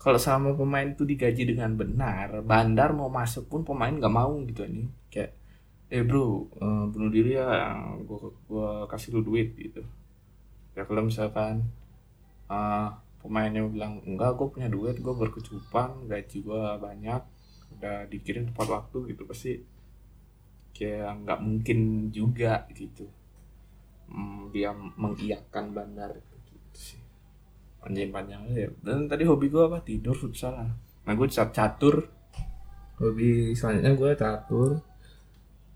Kalau 0.00 0.18
sama 0.18 0.56
pemain 0.56 0.88
tuh 0.96 1.06
digaji 1.06 1.46
dengan 1.46 1.78
benar 1.78 2.42
bandar 2.42 2.90
mau 2.96 3.12
masuk 3.12 3.46
pun 3.46 3.62
pemain 3.62 3.92
nggak 3.92 4.10
mau 4.10 4.34
gitu 4.48 4.66
ini 4.66 4.90
kayak 5.12 5.36
eh 5.92 6.02
bro 6.02 6.48
uh, 6.58 6.88
bunuh 6.88 7.12
diri 7.12 7.36
ya 7.36 7.76
gua 8.48 8.88
kasih 8.88 9.14
lu 9.14 9.20
duit 9.22 9.54
gitu. 9.54 9.84
Ya 10.72 10.88
kalau 10.88 11.04
misalkan 11.04 11.68
uh, 12.48 12.88
pemainnya 13.22 13.62
bilang 13.70 14.02
enggak 14.02 14.34
gue 14.34 14.48
punya 14.50 14.68
duit 14.68 14.98
gue 14.98 15.14
berkecupan 15.14 16.10
gaji 16.10 16.42
gue 16.42 16.62
banyak 16.82 17.22
udah 17.78 18.06
dikirim 18.08 18.50
tepat 18.52 18.68
waktu 18.68 18.98
gitu 19.14 19.22
pasti 19.24 19.52
kayak 20.72 21.24
nggak 21.24 21.40
mungkin 21.40 21.78
juga 22.10 22.64
gitu. 22.72 23.06
Hmm, 24.08 24.52
dia 24.52 24.72
mengiyakan 24.74 25.72
bandar 25.72 26.12
gitu 26.16 26.52
sih. 26.74 27.00
Panjang 27.82 28.14
panjang 28.14 28.42
ya 28.54 28.68
dan 28.84 29.06
tadi 29.06 29.24
hobi 29.24 29.52
gue 29.52 29.62
apa? 29.62 29.84
Tidur 29.84 30.16
futsal 30.16 30.56
nah 31.02 31.12
gue 31.12 31.28
cat 31.28 31.50
catur. 31.52 32.08
Hobi 32.98 33.52
selanjutnya 33.52 33.92
gue 33.94 34.10
catur. 34.16 34.70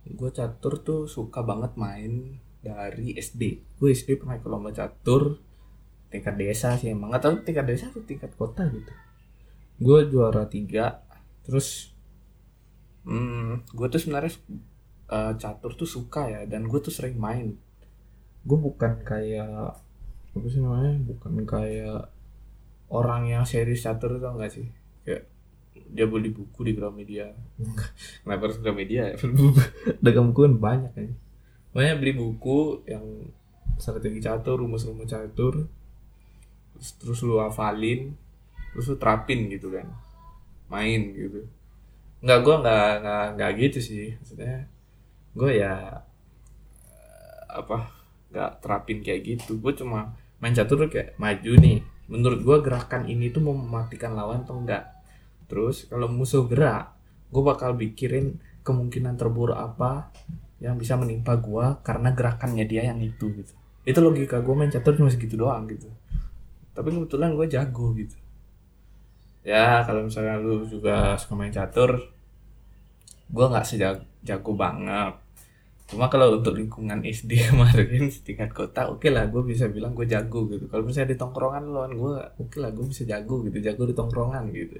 Gue 0.06 0.30
catur 0.30 0.74
tuh 0.82 1.00
suka 1.10 1.42
banget 1.42 1.74
main 1.74 2.38
dari 2.62 3.14
SD 3.14 3.42
gue 3.78 3.88
SD 3.92 4.18
pernah 4.18 4.40
ke 4.40 4.48
lomba 4.48 4.72
catur. 4.72 5.38
Tingkat 6.10 6.34
desa 6.38 6.78
sih 6.78 6.94
emang. 6.94 7.12
Nggak 7.12 7.22
tahu 7.22 7.34
tingkat 7.42 7.66
desa 7.66 7.90
atau 7.90 8.02
tingkat 8.06 8.32
kota 8.38 8.64
gitu. 8.70 8.92
Gue 9.76 10.08
juara 10.08 10.48
tiga 10.48 11.05
terus? 11.46 11.94
Hmm, 13.06 13.62
gue 13.70 13.86
tuh 13.86 14.02
sebenarnya 14.02 14.34
uh, 15.14 15.32
catur 15.38 15.78
tuh 15.78 15.86
suka 15.86 16.26
ya 16.26 16.42
dan 16.50 16.66
gue 16.66 16.80
tuh 16.82 16.90
sering 16.90 17.14
main. 17.14 17.54
Gue 18.42 18.58
bukan 18.58 19.06
kayak 19.06 19.78
apa 20.36 20.46
sih 20.50 20.58
namanya? 20.58 20.98
Bukan 21.06 21.46
kayak 21.46 22.10
orang 22.90 23.30
yang 23.30 23.46
serius 23.46 23.86
catur 23.86 24.18
itu 24.18 24.26
enggak 24.26 24.50
sih? 24.50 24.66
Kayak 25.06 25.30
dia 25.86 26.06
beli 26.10 26.34
buku 26.34 26.66
di 26.66 26.72
Gramedia. 26.74 27.30
Kenapa 28.26 28.50
harus 28.50 28.58
Gramedia 28.58 29.14
ya? 29.14 29.16
Dagang 30.04 30.34
buku 30.34 30.50
kan 30.50 30.54
banyak 30.58 30.92
kan? 30.92 31.14
Banyak 31.70 31.94
beli 32.02 32.12
buku 32.18 32.82
yang 32.90 33.30
strategi 33.76 34.24
catur 34.24 34.64
rumus-rumus 34.64 35.08
catur 35.08 35.68
terus, 36.72 36.90
terus 37.00 37.18
lu 37.24 37.40
hafalin 37.40 38.16
terus 38.72 38.92
lu 38.92 38.96
terapin 38.96 39.48
gitu 39.52 39.72
kan 39.72 39.88
main 40.66 41.00
gitu. 41.14 41.46
Nggak 42.22 42.38
gue 42.42 42.54
nggak 42.62 42.88
nggak 43.02 43.24
nggak 43.38 43.50
gitu 43.60 43.78
sih. 43.82 44.06
Maksudnya 44.18 44.66
gue 45.36 45.50
ya 45.52 45.74
eh, 46.90 47.40
apa 47.50 47.92
nggak 48.32 48.50
terapin 48.62 48.98
kayak 49.02 49.20
gitu. 49.24 49.58
Gue 49.62 49.72
cuma 49.76 50.14
main 50.42 50.54
catur 50.54 50.86
kayak 50.90 51.14
maju 51.20 51.52
nih. 51.58 51.78
Menurut 52.06 52.40
gue 52.42 52.56
gerakan 52.62 53.10
ini 53.10 53.34
tuh 53.34 53.42
mau 53.42 53.54
mematikan 53.54 54.14
lawan 54.14 54.46
atau 54.46 54.58
enggak 54.58 54.94
terus 55.46 55.86
kalau 55.86 56.10
musuh 56.10 56.42
gerak 56.50 56.90
gue 57.30 57.38
bakal 57.38 57.78
pikirin 57.78 58.42
kemungkinan 58.66 59.14
terburuk 59.14 59.54
apa 59.54 60.10
yang 60.58 60.74
bisa 60.74 60.98
menimpa 60.98 61.38
gue 61.38 61.86
karena 61.86 62.10
gerakannya 62.10 62.66
dia 62.66 62.82
yang 62.90 62.98
itu 62.98 63.30
gitu. 63.30 63.54
Itu 63.86 64.02
logika 64.02 64.42
gue 64.42 64.54
main 64.58 64.70
catur 64.70 64.98
cuma 64.98 65.06
segitu 65.06 65.38
doang 65.38 65.70
gitu. 65.70 65.86
Tapi 66.74 66.90
kebetulan 66.90 67.38
gue 67.38 67.46
jago 67.46 67.94
gitu 67.94 68.25
ya 69.46 69.86
kalau 69.86 70.10
misalnya 70.10 70.34
lu 70.42 70.66
juga 70.66 71.14
suka 71.14 71.38
main 71.38 71.54
catur 71.54 71.90
gue 73.30 73.46
nggak 73.46 73.66
sejago 73.66 74.52
banget. 74.54 75.14
Cuma 75.86 76.10
kalau 76.10 76.42
untuk 76.42 76.58
lingkungan 76.58 76.98
SD 77.06 77.30
kemarin 77.54 78.10
tingkat 78.26 78.50
kota 78.50 78.90
oke 78.90 79.06
okay 79.06 79.10
lah 79.14 79.30
gue 79.30 79.42
bisa 79.46 79.70
bilang 79.70 79.94
gue 79.94 80.06
jago 80.06 80.50
gitu. 80.50 80.66
Kalau 80.66 80.82
misalnya 80.82 81.14
di 81.14 81.18
tongkrongan 81.22 81.64
lawan 81.70 81.92
gue 81.94 82.14
oke 82.42 82.50
okay 82.50 82.58
lah 82.62 82.70
gue 82.74 82.86
bisa 82.90 83.02
jago 83.06 83.46
gitu 83.46 83.58
jago 83.62 83.82
di 83.86 83.94
tongkrongan 83.94 84.44
gitu. 84.50 84.74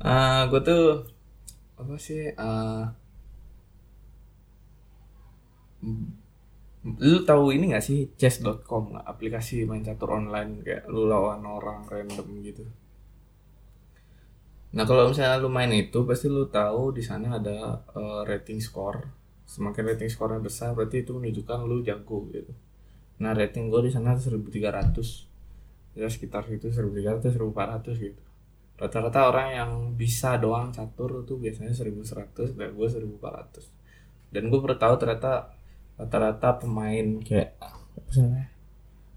Uh, 0.00 0.08
ah, 0.08 0.40
gue 0.48 0.60
tuh 0.64 0.84
apa 1.80 1.94
sih 2.00 2.32
uh, 2.36 2.84
lu 6.84 7.24
tahu 7.24 7.56
ini 7.56 7.72
gak 7.72 7.84
sih 7.84 8.12
chess.com 8.20 9.00
aplikasi 9.00 9.64
main 9.64 9.80
catur 9.80 10.20
online 10.20 10.60
kayak 10.60 10.84
lu 10.92 11.08
lawan 11.08 11.40
orang 11.48 11.88
random 11.88 12.28
gitu? 12.44 12.64
Nah 14.74 14.84
kalau 14.84 15.08
misalnya 15.08 15.40
lu 15.40 15.48
main 15.48 15.72
itu 15.72 16.04
pasti 16.04 16.28
lu 16.28 16.44
tahu 16.50 16.92
di 16.92 17.00
sana 17.00 17.40
ada 17.40 17.80
uh, 17.96 18.20
rating 18.28 18.60
score. 18.60 19.00
Semakin 19.48 19.96
rating 19.96 20.10
skornya 20.12 20.44
besar 20.44 20.76
berarti 20.76 21.06
itu 21.06 21.16
menunjukkan 21.16 21.58
lu 21.64 21.80
jago 21.80 22.28
gitu. 22.28 22.52
Nah 23.22 23.32
rating 23.32 23.72
gue 23.72 23.88
di 23.88 23.92
sana 23.94 24.12
1300 24.18 25.96
ya 25.96 26.10
sekitar 26.10 26.44
itu 26.52 26.68
1300 26.68 27.32
1400 27.32 27.96
gitu. 27.96 28.22
Rata-rata 28.74 29.30
orang 29.30 29.48
yang 29.54 29.70
bisa 29.96 30.36
doang 30.36 30.74
catur 30.74 31.22
itu 31.24 31.38
biasanya 31.38 31.72
1100 31.72 32.58
dan 32.58 32.76
gue 32.76 32.86
1400 32.92 34.34
dan 34.34 34.50
gue 34.50 34.58
baru 34.58 34.74
tahu 34.74 34.94
ternyata 34.98 35.54
rata-rata 35.94 36.58
pemain 36.58 37.22
kayak 37.22 37.54
apa 37.62 38.10
sih 38.10 38.22
namanya? 38.26 38.48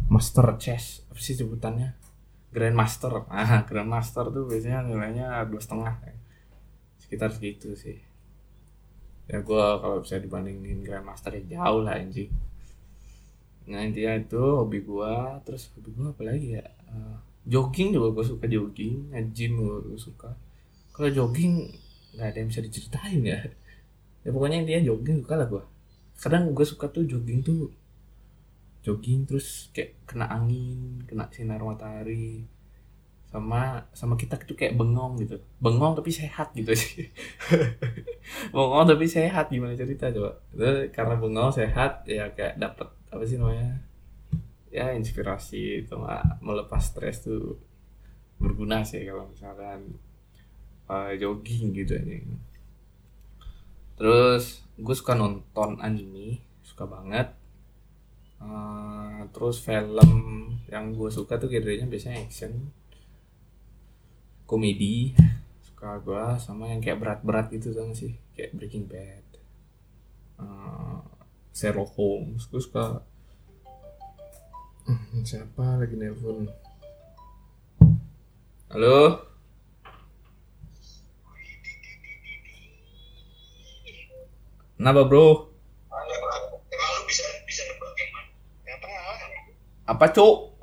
Master 0.08 0.48
chess 0.62 1.04
apa 1.10 1.20
sih 1.20 1.36
sebutannya? 1.36 1.98
Grandmaster. 2.54 3.26
Ah 3.34 3.66
grandmaster 3.66 4.30
tuh 4.30 4.46
biasanya 4.46 4.86
nilainya 4.86 5.42
dua 5.50 5.62
setengah 5.62 5.98
sekitar 7.02 7.34
segitu 7.34 7.74
sih. 7.74 7.98
Ya 9.28 9.44
gue 9.44 9.64
kalau 9.82 10.00
bisa 10.00 10.22
dibandingin 10.22 10.86
grandmaster 10.86 11.36
ya 11.36 11.60
jauh 11.60 11.84
lah 11.84 12.00
anjing. 12.00 12.32
Nah 13.68 13.84
intinya 13.84 14.16
itu 14.16 14.40
hobi 14.40 14.80
gue 14.86 15.14
terus 15.44 15.74
hobi 15.76 15.92
gue 15.92 16.08
apa 16.14 16.24
lagi 16.24 16.48
ya? 16.62 16.66
Uh, 16.88 17.20
jogging 17.44 17.92
juga 17.92 18.22
gue 18.22 18.26
suka 18.32 18.46
jogging. 18.48 19.12
Ngejim 19.12 19.52
gue 19.60 20.00
suka. 20.00 20.32
Kalau 20.96 21.10
jogging 21.12 21.74
nggak 22.16 22.28
ada 22.32 22.38
yang 22.40 22.50
bisa 22.54 22.62
diceritain 22.64 23.22
ya. 23.26 23.40
Ya 24.24 24.30
pokoknya 24.32 24.64
intinya 24.64 24.94
jogging 24.94 25.26
suka 25.26 25.36
lah 25.36 25.48
gue 25.50 25.64
kadang 26.18 26.52
gue 26.52 26.66
suka 26.66 26.90
tuh 26.90 27.06
jogging 27.06 27.46
tuh 27.46 27.70
jogging 28.82 29.28
terus 29.28 29.70
kayak 29.76 30.00
kena 30.10 30.26
angin 30.32 31.04
kena 31.06 31.30
sinar 31.30 31.62
matahari 31.62 32.48
sama 33.28 33.84
sama 33.92 34.16
kita 34.16 34.40
tuh 34.40 34.56
kayak 34.56 34.80
bengong 34.80 35.20
gitu. 35.20 35.36
Bengong 35.60 36.00
tapi 36.00 36.16
sehat 36.16 36.56
gitu 36.56 36.72
sih. 36.72 37.12
Bengong 38.56 38.88
tapi 38.88 39.04
sehat 39.04 39.52
gimana 39.52 39.76
cerita 39.76 40.08
coba? 40.16 40.40
Itu 40.56 40.90
karena 40.96 41.16
bengong 41.20 41.52
sehat 41.52 42.08
ya 42.08 42.32
kayak 42.32 42.56
dapat 42.56 42.88
apa 43.12 43.24
sih 43.28 43.36
namanya 43.36 43.84
ya 44.72 44.92
inspirasi 44.96 45.84
itu 45.84 45.96
nggak 45.96 46.44
melepas 46.44 46.80
stres 46.80 47.24
tuh 47.24 47.56
berguna 48.40 48.84
sih 48.84 49.04
kalau 49.04 49.28
misalkan 49.28 50.00
uh, 50.88 51.12
jogging 51.20 51.76
gitu 51.76 52.00
aja. 52.00 52.16
Terus 54.00 54.67
gue 54.78 54.94
suka 54.94 55.18
nonton 55.18 55.82
anime 55.82 56.46
suka 56.62 56.86
banget. 56.86 57.34
Uh, 58.38 59.26
terus 59.34 59.58
film 59.58 60.14
yang 60.70 60.94
gue 60.94 61.10
suka 61.10 61.42
tuh 61.42 61.50
genrenya 61.50 61.90
biasanya 61.90 62.22
action. 62.22 62.70
Komedi 64.46 65.18
suka 65.66 65.98
gue 66.00 66.26
sama 66.38 66.70
yang 66.70 66.80
kayak 66.80 67.02
berat-berat 67.02 67.50
gitu 67.50 67.74
kan 67.74 67.90
sih? 67.98 68.14
Kayak 68.38 68.54
Breaking 68.54 68.86
Bad. 68.86 69.26
Uh, 70.38 71.02
Sherlock 71.50 71.98
Holmes 71.98 72.46
gue 72.46 72.62
suka. 72.62 73.02
Hmm, 74.86 75.26
siapa 75.26 75.82
lagi 75.82 75.98
nelpon? 75.98 76.48
Halo 78.70 79.27
Kenapa 84.78 85.10
bro? 85.10 85.50
Apa 89.90 90.06
cuk? 90.14 90.54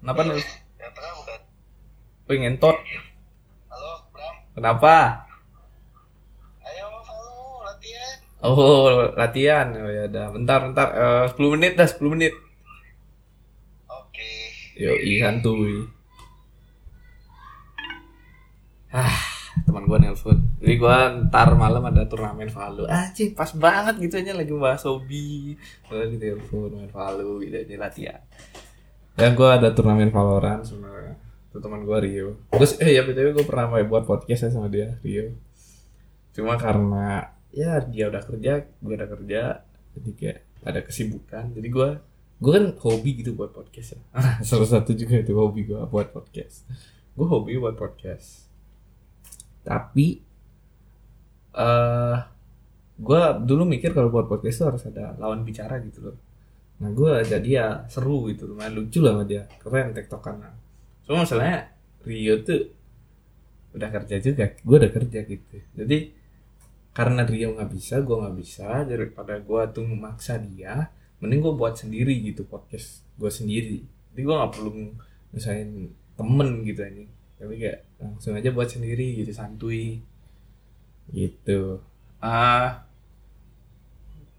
Kenapa 0.00 0.20
nih? 0.24 0.40
Pengen 2.24 2.56
tot. 2.56 2.80
Halo, 3.68 4.08
Bram. 4.08 4.34
Kenapa? 4.56 4.96
Ayo, 6.64 6.86
halo, 7.04 7.36
latihan. 7.68 8.16
Oh, 8.40 9.12
latihan. 9.12 9.66
Oh 9.76 9.90
ya 9.92 10.02
udah. 10.08 10.26
Bentar, 10.32 10.58
bentar. 10.64 10.88
Uh, 10.96 11.24
eh, 11.28 11.36
10 11.36 11.54
menit 11.60 11.72
dah, 11.76 11.88
10 11.90 12.08
menit. 12.08 12.32
Oke. 13.84 14.32
Yo, 14.80 14.96
ihan 14.96 15.44
tuh. 15.44 15.84
Ah 18.88 19.27
teman 19.68 19.84
gue 19.84 19.98
nelpon 20.00 20.38
jadi 20.58 20.74
gue 20.74 20.96
ntar 21.28 21.54
malam 21.54 21.84
ada 21.86 22.08
turnamen 22.08 22.50
Valo 22.50 22.88
ah 22.90 23.12
pas 23.36 23.50
banget 23.54 23.94
gitu 24.02 24.14
aja 24.18 24.32
lagi 24.34 24.50
bahas 24.58 24.82
hobi. 24.82 25.54
Gue 25.86 26.02
di 26.10 26.18
telepon 26.18 26.74
main 26.74 26.90
Valo 26.90 27.38
gitu 27.38 27.54
aja 27.54 27.74
latihan. 27.78 28.20
Ya 29.14 29.28
gue 29.30 29.48
ada 29.48 29.68
turnamen 29.70 30.10
Valorant 30.10 30.66
sama 30.66 31.14
teman 31.54 31.86
gue 31.86 31.98
Rio. 32.02 32.28
Terus 32.54 32.78
eh 32.82 32.98
ya 32.98 33.06
btw 33.06 33.34
gue 33.34 33.46
pernah 33.46 33.70
mau 33.70 33.82
buat 33.86 34.06
podcast 34.06 34.46
ya 34.46 34.50
sama 34.50 34.66
dia 34.66 34.98
Rio. 35.02 35.34
Cuma 36.34 36.58
karena 36.58 37.30
ya 37.54 37.78
dia 37.82 38.10
udah 38.10 38.22
kerja 38.22 38.52
gue 38.66 38.94
udah 38.94 39.08
kerja 39.10 39.42
jadi 39.94 40.10
kayak 40.18 40.38
ada 40.66 40.80
kesibukan. 40.82 41.54
Jadi 41.54 41.68
gue 41.70 41.88
gue 42.38 42.52
kan 42.54 42.66
hobi 42.82 43.10
gitu 43.22 43.34
buat 43.38 43.54
podcast 43.54 43.94
ya. 43.94 44.00
Salah 44.48 44.66
satu 44.66 44.90
juga 44.90 45.22
itu 45.22 45.38
hobi 45.38 45.70
gue 45.70 45.78
buat 45.86 46.10
podcast. 46.10 46.66
Gue 47.14 47.26
hobi 47.26 47.58
buat 47.58 47.78
podcast 47.78 48.47
tapi 49.68 50.24
uh, 51.52 51.60
eh, 51.60 52.16
gue 52.96 53.22
dulu 53.44 53.68
mikir 53.68 53.92
kalau 53.92 54.08
buat 54.08 54.24
podcast 54.24 54.56
itu 54.56 54.64
harus 54.64 54.82
ada 54.88 55.12
lawan 55.20 55.44
bicara 55.44 55.76
gitu 55.84 56.08
loh. 56.08 56.16
Nah 56.80 56.88
gue 56.96 57.12
jadi 57.28 57.48
ya 57.48 57.66
seru 57.92 58.32
gitu 58.32 58.48
lumayan 58.48 58.80
lucu 58.80 59.04
lah 59.04 59.12
sama 59.12 59.24
dia. 59.28 59.44
Keren 59.60 59.92
tektokan 59.92 60.40
cuma 61.04 61.24
masalahnya 61.24 61.72
Rio 62.04 62.44
tuh 62.44 62.68
udah 63.72 63.88
kerja 63.88 64.16
juga 64.24 64.56
gue 64.56 64.76
udah 64.80 64.92
kerja 64.92 65.18
gitu. 65.28 65.56
Jadi 65.76 65.98
karena 66.96 67.28
Rio 67.28 67.52
nggak 67.52 67.70
bisa 67.70 68.00
gue 68.00 68.16
nggak 68.16 68.36
bisa 68.40 68.88
daripada 68.88 69.36
gue 69.36 69.62
tuh 69.76 69.84
memaksa 69.84 70.40
dia 70.40 70.88
mending 71.20 71.44
gue 71.44 71.54
buat 71.54 71.76
sendiri 71.76 72.24
gitu 72.24 72.48
podcast 72.48 73.04
gue 73.20 73.28
sendiri. 73.28 73.84
Jadi 74.16 74.20
gue 74.24 74.34
nggak 74.34 74.52
perlu 74.56 74.72
misalnya 75.36 75.92
temen 76.16 76.64
gitu 76.64 76.80
aja 76.80 77.04
tapi 77.38 77.54
kayak 77.56 77.86
langsung 78.02 78.34
aja 78.34 78.50
buat 78.50 78.68
sendiri 78.68 79.22
gitu 79.22 79.30
santuy. 79.30 80.02
Gitu. 81.08 81.80
Ah 82.18 82.28
uh, 82.28 82.68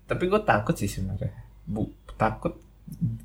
tapi 0.05 0.27
gue 0.27 0.41
takut 0.43 0.75
sih 0.75 0.89
sebenarnya. 0.91 1.31
Bu 1.63 1.89
takut 2.19 2.59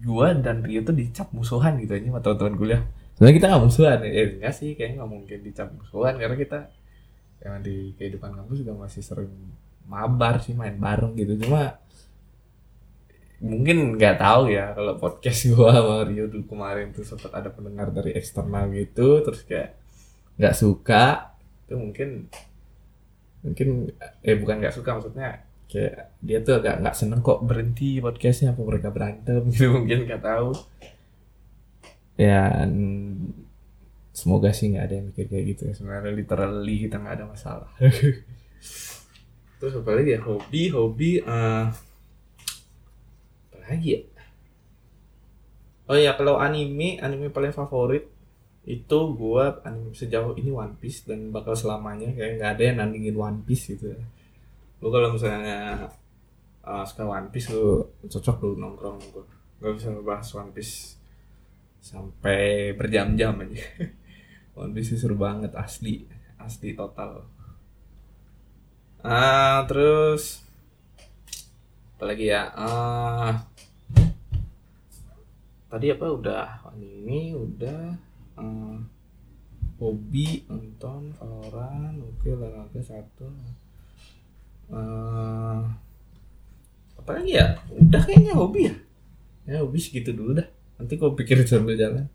gue 0.05 0.29
dan 0.45 0.61
Rio 0.61 0.85
tuh 0.85 0.95
dicap 0.95 1.33
musuhan 1.33 1.81
gitu 1.81 1.97
aja 1.97 2.07
sama 2.07 2.21
teman-teman 2.23 2.55
kuliah. 2.55 2.83
Sebenarnya 3.17 3.37
kita 3.41 3.47
nggak 3.51 3.65
musuhan 3.65 3.99
ya 4.05 4.11
eh, 4.11 4.29
enggak 4.39 4.55
sih 4.55 4.71
kayaknya 4.77 4.97
nggak 5.03 5.11
mungkin 5.11 5.39
dicap 5.43 5.69
musuhan 5.73 6.15
karena 6.19 6.37
kita 6.37 6.59
yang 7.45 7.61
di 7.61 7.93
kehidupan 7.97 8.31
kampus 8.37 8.57
juga 8.65 8.73
masih 8.77 9.03
sering 9.05 9.33
mabar 9.85 10.41
sih 10.41 10.57
main 10.57 10.77
bareng 10.77 11.17
gitu. 11.17 11.37
Cuma 11.45 11.81
mungkin 13.43 13.99
nggak 13.99 14.19
tahu 14.21 14.53
ya 14.53 14.75
kalau 14.77 14.95
podcast 14.99 15.47
gua 15.55 15.75
sama 15.75 15.97
Rio 16.07 16.31
dulu 16.31 16.45
kemarin 16.47 16.95
tuh 16.95 17.03
sempat 17.03 17.35
ada 17.35 17.51
pendengar 17.51 17.91
dari 17.91 18.15
eksternal 18.15 18.71
gitu 18.71 19.23
terus 19.25 19.43
kayak 19.43 19.75
nggak 20.39 20.55
suka 20.55 21.35
itu 21.67 21.75
mungkin 21.79 22.09
mungkin 23.45 23.69
eh 24.25 24.37
bukan 24.41 24.57
nggak 24.61 24.75
suka 24.75 24.97
maksudnya 24.97 25.45
kayak 25.75 26.15
dia 26.23 26.39
tuh 26.39 26.63
agak 26.63 26.81
nggak 26.81 26.97
seneng 26.97 27.21
kok 27.25 27.43
berhenti 27.43 27.99
podcastnya 27.99 28.55
apa 28.55 28.63
mereka 28.63 28.89
berantem 28.95 29.43
gitu 29.53 29.75
mungkin 29.75 30.07
nggak 30.07 30.23
tahu. 30.23 30.55
Ya 32.15 32.63
semoga 34.15 34.55
sih 34.55 34.71
nggak 34.71 34.85
ada 34.87 34.95
yang 34.95 35.09
kayak 35.11 35.45
gitu 35.51 35.63
ya 35.67 35.75
sebenarnya 35.75 36.15
literally 36.15 36.87
kita 36.87 37.03
nggak 37.03 37.15
ada 37.19 37.27
masalah. 37.27 37.71
Terus 39.59 39.75
apa 39.81 39.91
lagi 39.97 40.15
ya? 40.15 40.21
Hobi 40.23 40.63
hobi 40.71 41.11
uh, 41.27 41.75
lagi 43.65 43.89
ya? 43.97 44.03
Oh 45.85 45.99
ya 46.01 46.17
kalau 46.17 46.41
anime 46.41 46.97
anime 47.01 47.29
paling 47.29 47.53
favorit 47.53 48.09
itu 48.65 48.99
gua 49.13 49.61
anime 49.69 49.93
sejauh 49.93 50.33
ini 50.41 50.49
One 50.49 50.81
Piece 50.81 51.05
dan 51.05 51.29
bakal 51.29 51.53
selamanya. 51.53 52.09
Kayak 52.17 52.33
nggak 52.41 52.51
ada 52.57 52.63
yang 52.65 52.77
nandingin 52.81 53.17
One 53.17 53.41
Piece 53.45 53.77
gitu 53.77 53.93
ya. 53.93 54.01
Lu 54.81 54.89
kalau 54.89 55.13
misalnya 55.13 55.89
uh, 56.65 56.85
suka 56.89 57.05
One 57.05 57.29
Piece 57.29 57.53
lu 57.53 57.85
cocok 58.09 58.37
lu 58.45 58.51
nongkrong 58.57 59.01
gua 59.13 59.25
gak 59.61 59.81
bisa 59.81 59.89
ngebahas 59.93 60.29
One 60.41 60.53
Piece 60.57 60.97
sampai 61.85 62.73
berjam-jam 62.73 63.37
aja. 63.45 63.65
One 64.61 64.73
Piece 64.73 64.97
seru 64.97 65.21
banget 65.21 65.53
asli. 65.53 66.09
Asli 66.41 66.73
total. 66.73 67.29
Ah 69.05 69.69
terus 69.69 70.44
apalagi 71.95 72.31
ya 72.31 72.51
ah 72.59 73.35
tadi 75.71 75.91
apa 75.91 76.07
udah 76.07 76.71
anime 76.71 77.35
udah 77.35 77.83
uh, 78.39 78.79
hobi 79.83 80.47
nonton 80.47 81.11
Valorant 81.19 81.99
oke 81.99 82.29
olahraga 82.31 82.81
satu 82.83 83.27
uh, 84.71 85.63
apa 87.05 87.11
lagi 87.21 87.37
ya 87.37 87.61
udah 87.69 88.01
kayaknya 88.01 88.33
hobi 88.33 88.73
ya. 88.73 88.75
Ya 89.45 89.61
hobi 89.61 89.77
segitu 89.77 90.17
dulu 90.17 90.41
dah. 90.41 90.49
Nanti 90.81 90.97
kau 90.97 91.13
pikir 91.13 91.45
sambil 91.45 91.77
jalan. 91.77 92.09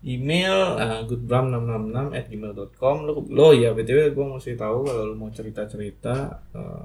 Email 0.00 0.80
uh, 0.80 1.04
goodbram666 1.04 2.16
at 2.16 2.24
gmail.com 2.32 2.96
lo, 3.04 3.12
lo 3.28 3.48
ya 3.52 3.76
btw 3.76 4.14
gue 4.14 4.24
mesti 4.24 4.56
tahu 4.56 4.88
kalau 4.88 5.02
lo 5.12 5.14
mau 5.18 5.28
cerita 5.28 5.68
cerita 5.68 6.40
uh, 6.56 6.84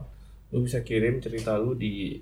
lo 0.51 0.57
bisa 0.63 0.83
kirim 0.83 1.23
cerita 1.23 1.55
lo 1.55 1.73
di 1.75 2.19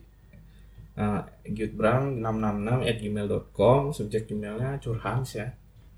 uh, 0.97 1.21
gudbram666 1.45 2.69
at 2.85 2.97
gmail.com 3.01 3.81
subjek 3.93 4.29
emailnya 4.31 4.77
curhat 4.77 5.25
ya 5.33 5.47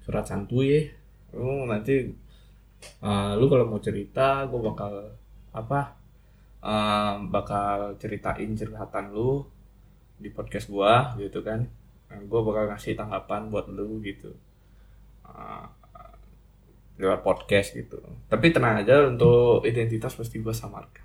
surat 0.02 0.26
santuy 0.26 0.88
lu 1.36 1.68
nanti 1.68 2.12
uh, 3.04 3.36
lu 3.36 3.46
kalau 3.48 3.68
mau 3.68 3.80
cerita 3.84 4.48
gue 4.48 4.60
bakal 4.60 5.16
apa 5.52 6.02
uh, 6.64 7.20
bakal 7.28 7.98
ceritain 8.00 8.56
curhatan 8.56 9.12
lu 9.12 9.44
di 10.22 10.30
podcast 10.30 10.70
gua 10.70 11.18
gitu 11.18 11.42
kan. 11.42 11.66
Nah, 12.14 12.20
gue 12.22 12.40
bakal 12.46 12.70
ngasih 12.70 12.94
tanggapan 12.94 13.50
buat 13.50 13.66
lu 13.74 13.98
gitu. 14.06 14.38
Uh, 15.26 15.66
lewat 17.02 17.26
podcast 17.26 17.74
gitu. 17.74 17.98
Tapi 18.30 18.54
tenang 18.54 18.86
aja 18.86 19.10
untuk 19.10 19.66
identitas 19.66 20.14
pasti 20.14 20.38
gue 20.38 20.54
samarkan 20.54 21.02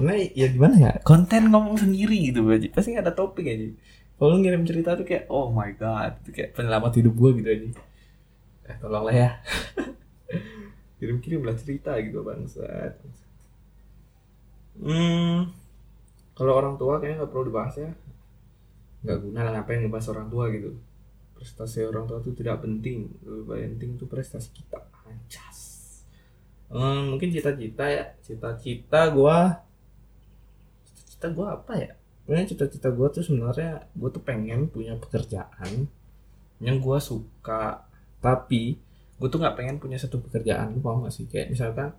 karena 0.00 0.14
ya 0.32 0.46
gimana 0.48 0.74
ya? 0.80 0.92
Konten 1.04 1.52
ngomong 1.52 1.76
sendiri 1.76 2.32
gitu 2.32 2.48
aja 2.48 2.66
pasti 2.72 2.96
ada 2.96 3.12
topik 3.12 3.44
aja 3.44 3.68
kalau 4.16 4.40
ngirim 4.40 4.64
cerita 4.64 4.96
tuh 4.96 5.04
kayak 5.04 5.28
oh 5.28 5.52
my 5.52 5.76
god 5.76 6.16
itu 6.24 6.32
kayak 6.32 6.56
penyelamat 6.56 6.92
hidup 6.96 7.14
gue 7.16 7.30
gitu 7.44 7.48
aja 7.52 7.66
eh 8.70 8.76
tolonglah 8.80 9.14
ya. 9.14 9.30
Kirim 11.00 11.16
kirim 11.24 11.44
lah 11.48 11.56
cerita 11.56 11.96
gitu 12.00 12.20
bangsa 12.24 12.96
hmm 14.80 15.60
kalau 16.40 16.56
orang 16.56 16.80
tua 16.80 16.96
kayaknya 16.96 17.20
nggak 17.20 17.30
perlu 17.36 17.44
dibahas 17.52 17.76
ya. 17.76 17.92
Nggak 19.04 19.18
guna 19.28 19.40
lah 19.44 19.52
ngapain 19.60 19.84
ngebahas 19.84 20.08
orang 20.16 20.26
tua 20.32 20.48
gitu. 20.48 20.72
Prestasi 21.36 21.84
orang 21.84 22.08
tua 22.08 22.24
itu 22.24 22.32
tidak 22.32 22.64
penting. 22.64 23.12
Lebih 23.20 23.76
penting 23.76 23.90
itu 24.00 24.04
prestasi 24.08 24.48
kita. 24.56 24.80
Ancas 25.04 25.58
hmm, 26.72 27.12
mungkin 27.12 27.28
cita-cita 27.28 27.84
ya. 27.92 28.04
Cita-cita 28.24 29.12
gue 29.12 29.38
cita-cita 31.20 31.36
gue 31.36 31.46
apa 31.52 31.72
ya? 31.76 31.92
Sebenarnya 32.24 32.46
cita-cita 32.48 32.88
gue 32.88 33.06
tuh 33.12 33.20
sebenarnya 33.20 33.72
gue 33.92 34.08
tuh 34.08 34.22
pengen 34.24 34.72
punya 34.72 34.96
pekerjaan 34.96 35.84
yang 36.64 36.76
gue 36.80 36.96
suka. 36.96 37.84
Tapi 38.24 38.80
gue 39.20 39.28
tuh 39.28 39.36
nggak 39.36 39.56
pengen 39.60 39.76
punya 39.76 40.00
satu 40.00 40.16
pekerjaan 40.24 40.72
lu 40.72 40.80
paham 40.80 41.04
gak 41.04 41.12
sih? 41.12 41.28
Kayak 41.28 41.52
misalkan 41.52 41.92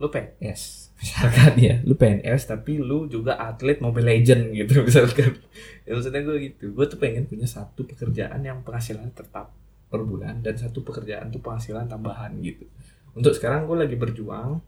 lu 0.00 0.08
PNS 0.08 0.60
misalkan 1.04 1.52
ya. 1.60 1.76
Lu 1.84 1.92
PNS 2.00 2.48
tapi 2.48 2.80
lu 2.80 3.04
juga 3.12 3.36
atlet 3.36 3.76
Mobile 3.84 4.08
Legend 4.08 4.56
gitu 4.56 4.80
misalkan. 4.88 5.36
Ya 5.84 5.92
maksudnya 5.92 6.24
gue 6.24 6.36
gitu. 6.40 6.72
Gue 6.72 6.88
tuh 6.88 6.96
pengen 6.96 7.28
punya 7.28 7.44
satu 7.44 7.84
pekerjaan 7.84 8.40
yang 8.40 8.64
penghasilan 8.64 9.12
tetap 9.12 9.52
per 9.92 10.00
bulan 10.00 10.40
dan 10.40 10.56
satu 10.56 10.80
pekerjaan 10.80 11.28
tuh 11.28 11.44
penghasilan 11.44 11.84
tambahan 11.92 12.40
gitu. 12.40 12.64
Untuk 13.12 13.36
sekarang 13.36 13.68
gue 13.68 13.76
lagi 13.84 14.00
berjuang 14.00 14.64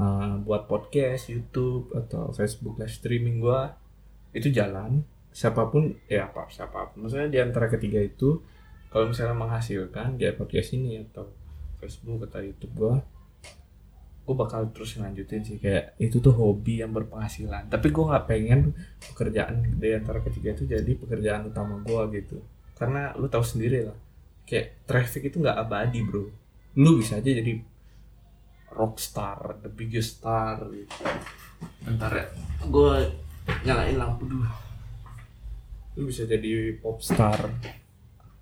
uh, 0.00 0.40
buat 0.44 0.68
podcast, 0.70 1.28
YouTube 1.28 1.92
atau 1.92 2.32
Facebook 2.32 2.80
live 2.80 2.92
streaming 2.92 3.40
gua 3.42 3.76
itu 4.32 4.48
jalan. 4.52 5.04
Siapa 5.32 5.68
pun 5.68 5.92
ya 6.08 6.32
apa 6.32 6.48
siapa 6.48 6.92
pun. 6.92 7.04
Maksudnya 7.06 7.28
di 7.28 7.38
antara 7.40 7.68
ketiga 7.68 8.00
itu 8.00 8.40
kalau 8.88 9.12
misalnya 9.12 9.36
menghasilkan 9.36 10.16
di 10.16 10.24
podcast 10.32 10.72
ini 10.72 11.04
atau 11.04 11.28
Facebook 11.76 12.24
atau 12.28 12.40
YouTube 12.40 12.74
gua 12.76 12.96
gue 14.26 14.34
bakal 14.34 14.74
terus 14.74 14.98
lanjutin 14.98 15.46
sih. 15.46 15.62
Kayak 15.62 15.94
itu 16.02 16.18
tuh 16.18 16.34
hobi 16.34 16.82
yang 16.82 16.90
berpenghasilan. 16.90 17.70
Tapi 17.70 17.94
gue 17.94 18.04
nggak 18.10 18.26
pengen 18.26 18.74
pekerjaan 19.14 19.62
di 19.78 19.94
antara 19.94 20.18
ketiga 20.18 20.50
itu 20.50 20.66
jadi 20.66 20.92
pekerjaan 20.98 21.46
utama 21.46 21.78
gue 21.86 22.02
gitu. 22.18 22.42
Karena 22.74 23.14
lu 23.14 23.30
tahu 23.30 23.46
sendiri 23.46 23.86
lah 23.86 23.94
kayak 24.46 24.86
traffic 24.86 25.28
itu 25.28 25.42
nggak 25.42 25.58
abadi 25.58 26.00
bro. 26.06 26.26
Lu 26.78 26.98
bisa 26.98 27.18
aja 27.18 27.30
jadi 27.30 27.62
rockstar 28.76 29.56
the 29.64 29.72
biggest 29.72 30.20
star. 30.20 30.60
Gitu 30.68 31.00
bentar 31.82 32.12
ya. 32.12 32.26
Gue 32.68 33.08
nyalain 33.64 33.96
lampu 33.96 34.28
dulu. 34.28 34.46
Lu 35.96 36.04
bisa 36.04 36.28
jadi 36.28 36.76
pop 36.76 37.00
star. 37.00 37.48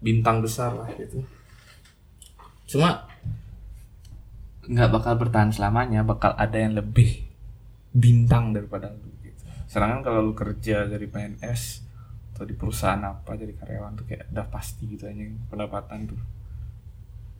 Bintang 0.02 0.42
besar 0.42 0.74
lah 0.74 0.90
gitu. 0.98 1.22
Cuma 2.68 3.06
nggak 4.64 4.90
bakal 4.90 5.14
bertahan 5.20 5.52
selamanya 5.52 6.00
bakal 6.00 6.32
ada 6.40 6.56
yang 6.56 6.72
lebih 6.72 7.20
bintang 7.92 8.56
daripada 8.56 8.90
lu 8.90 9.12
gitu. 9.22 9.44
Sedangkan 9.68 10.00
kalau 10.00 10.20
lu 10.24 10.32
kerja 10.32 10.88
dari 10.88 11.04
PNS 11.04 11.84
atau 12.34 12.42
di 12.48 12.56
perusahaan 12.56 12.98
apa 12.98 13.38
jadi 13.38 13.54
karyawan 13.54 13.94
tuh 13.94 14.06
kayak 14.10 14.32
udah 14.34 14.46
pasti 14.50 14.90
gitu 14.90 15.06
aja 15.06 15.22
pendapatan 15.52 16.10
tuh. 16.10 16.20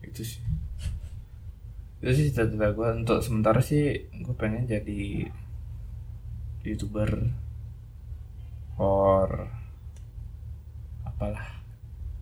Itu 0.05 0.23
sih 0.23 0.41
itu 2.05 2.13
sih 2.13 2.25
cita-cita 2.29 2.77
gue 2.77 2.89
untuk 3.01 3.25
sementara 3.25 3.65
sih 3.65 4.13
gue 4.13 4.37
pengen 4.37 4.69
jadi 4.69 5.25
youtuber 6.61 7.33
or 8.77 9.49
apalah. 11.09 11.65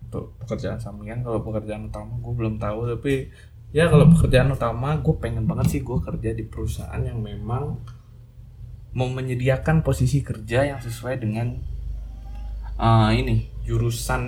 Untuk 0.07 0.39
pekerjaan 0.39 0.79
sampingan. 0.79 1.27
Kalau 1.27 1.43
pekerjaan 1.43 1.91
utama 1.91 2.15
gue 2.15 2.31
belum 2.31 2.63
tahu 2.63 2.95
tapi 2.95 3.27
ya 3.75 3.91
kalau 3.91 4.07
pekerjaan 4.07 4.55
utama 4.55 4.95
gue 5.03 5.15
pengen 5.19 5.43
banget 5.51 5.67
sih 5.75 5.81
gue 5.83 5.99
kerja 5.99 6.31
di 6.31 6.47
perusahaan 6.47 7.03
yang 7.03 7.19
memang 7.19 7.75
mau 8.95 9.09
menyediakan 9.11 9.83
posisi 9.83 10.23
kerja 10.23 10.63
yang 10.63 10.79
sesuai 10.79 11.19
dengan 11.19 11.59
uh, 12.79 13.11
ini 13.11 13.51
jurusan 13.67 14.21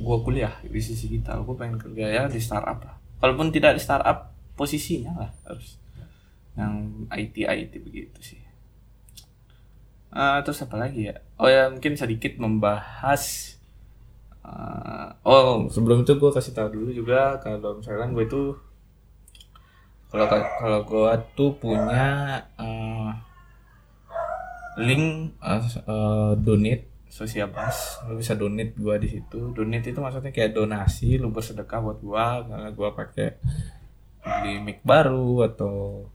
gue 0.00 0.16
kuliah 0.24 0.56
di 0.64 0.80
sisi 0.80 1.12
kita. 1.12 1.36
Gue 1.44 1.60
pengen 1.60 1.76
kerja 1.76 2.08
ya 2.08 2.22
di 2.24 2.40
startup 2.40 2.80
lah. 2.80 2.96
Walaupun 3.20 3.52
tidak 3.52 3.76
di 3.76 3.84
startup 3.84 4.33
posisinya 4.54 5.12
lah 5.14 5.30
harus. 5.46 5.78
Yang 6.54 6.74
IT 7.10 7.36
IT 7.44 7.72
begitu 7.82 8.18
sih. 8.22 8.42
Uh, 10.14 10.38
terus 10.46 10.62
apa 10.62 10.78
lagi 10.78 11.10
ya? 11.10 11.18
Oh 11.42 11.50
ya 11.50 11.66
mungkin 11.70 11.98
sedikit 11.98 12.38
membahas 12.38 13.54
uh, 14.46 15.10
oh. 15.26 15.66
Sebelum 15.66 16.06
itu 16.06 16.14
gue 16.14 16.30
kasih 16.30 16.54
tahu 16.54 16.68
dulu 16.70 16.90
juga 16.94 17.42
kalau 17.42 17.82
misalkan 17.82 18.14
gue 18.14 18.24
itu 18.26 18.42
kalau 20.14 20.26
kalau 20.30 20.80
gue 20.86 21.12
tuh 21.34 21.50
punya 21.58 22.38
uh, 22.54 23.10
link 24.78 25.34
uh, 25.38 25.62
uh, 25.86 26.32
donate. 26.38 26.90
Sosial 27.14 27.46
bus 27.54 28.02
lu 28.10 28.18
bisa 28.18 28.34
donate 28.34 28.74
gua 28.74 28.98
di 28.98 29.06
situ. 29.06 29.54
Donate 29.54 29.86
itu 29.94 30.02
maksudnya 30.02 30.34
kayak 30.34 30.50
donasi 30.50 31.14
lu 31.14 31.30
bersedekah 31.30 31.78
buat 31.78 31.98
gua 32.02 32.42
karena 32.42 32.68
gua 32.74 32.90
pakai 32.90 33.38
beli 34.24 34.60
mic 34.60 34.80
baru 34.80 35.44
atau 35.44 36.08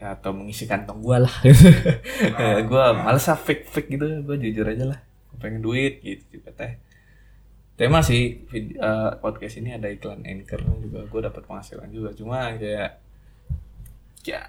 ya, 0.00 0.16
atau 0.16 0.32
mengisi 0.32 0.64
kantong 0.64 1.04
gue 1.04 1.18
lah. 1.20 1.34
Ya, 2.40 2.60
gue 2.64 2.84
males 2.96 3.28
ah 3.28 3.36
fake 3.36 3.68
fake 3.68 3.88
gitu. 3.96 4.06
Gue 4.24 4.36
jujur 4.40 4.64
aja 4.64 4.84
lah. 4.88 4.98
Gue 5.30 5.38
pengen 5.40 5.60
duit 5.60 6.00
gitu 6.00 6.40
juga 6.40 6.56
teh. 6.56 6.80
Tema 7.76 8.04
sih 8.04 8.44
uh, 8.76 9.16
podcast 9.24 9.56
ini 9.60 9.76
ada 9.76 9.88
iklan 9.88 10.24
anchor 10.24 10.60
juga. 10.80 11.04
Gue 11.08 11.20
dapat 11.24 11.42
penghasilan 11.44 11.88
juga. 11.92 12.12
Cuma 12.16 12.56
kayak 12.56 13.00
ya 14.20 14.40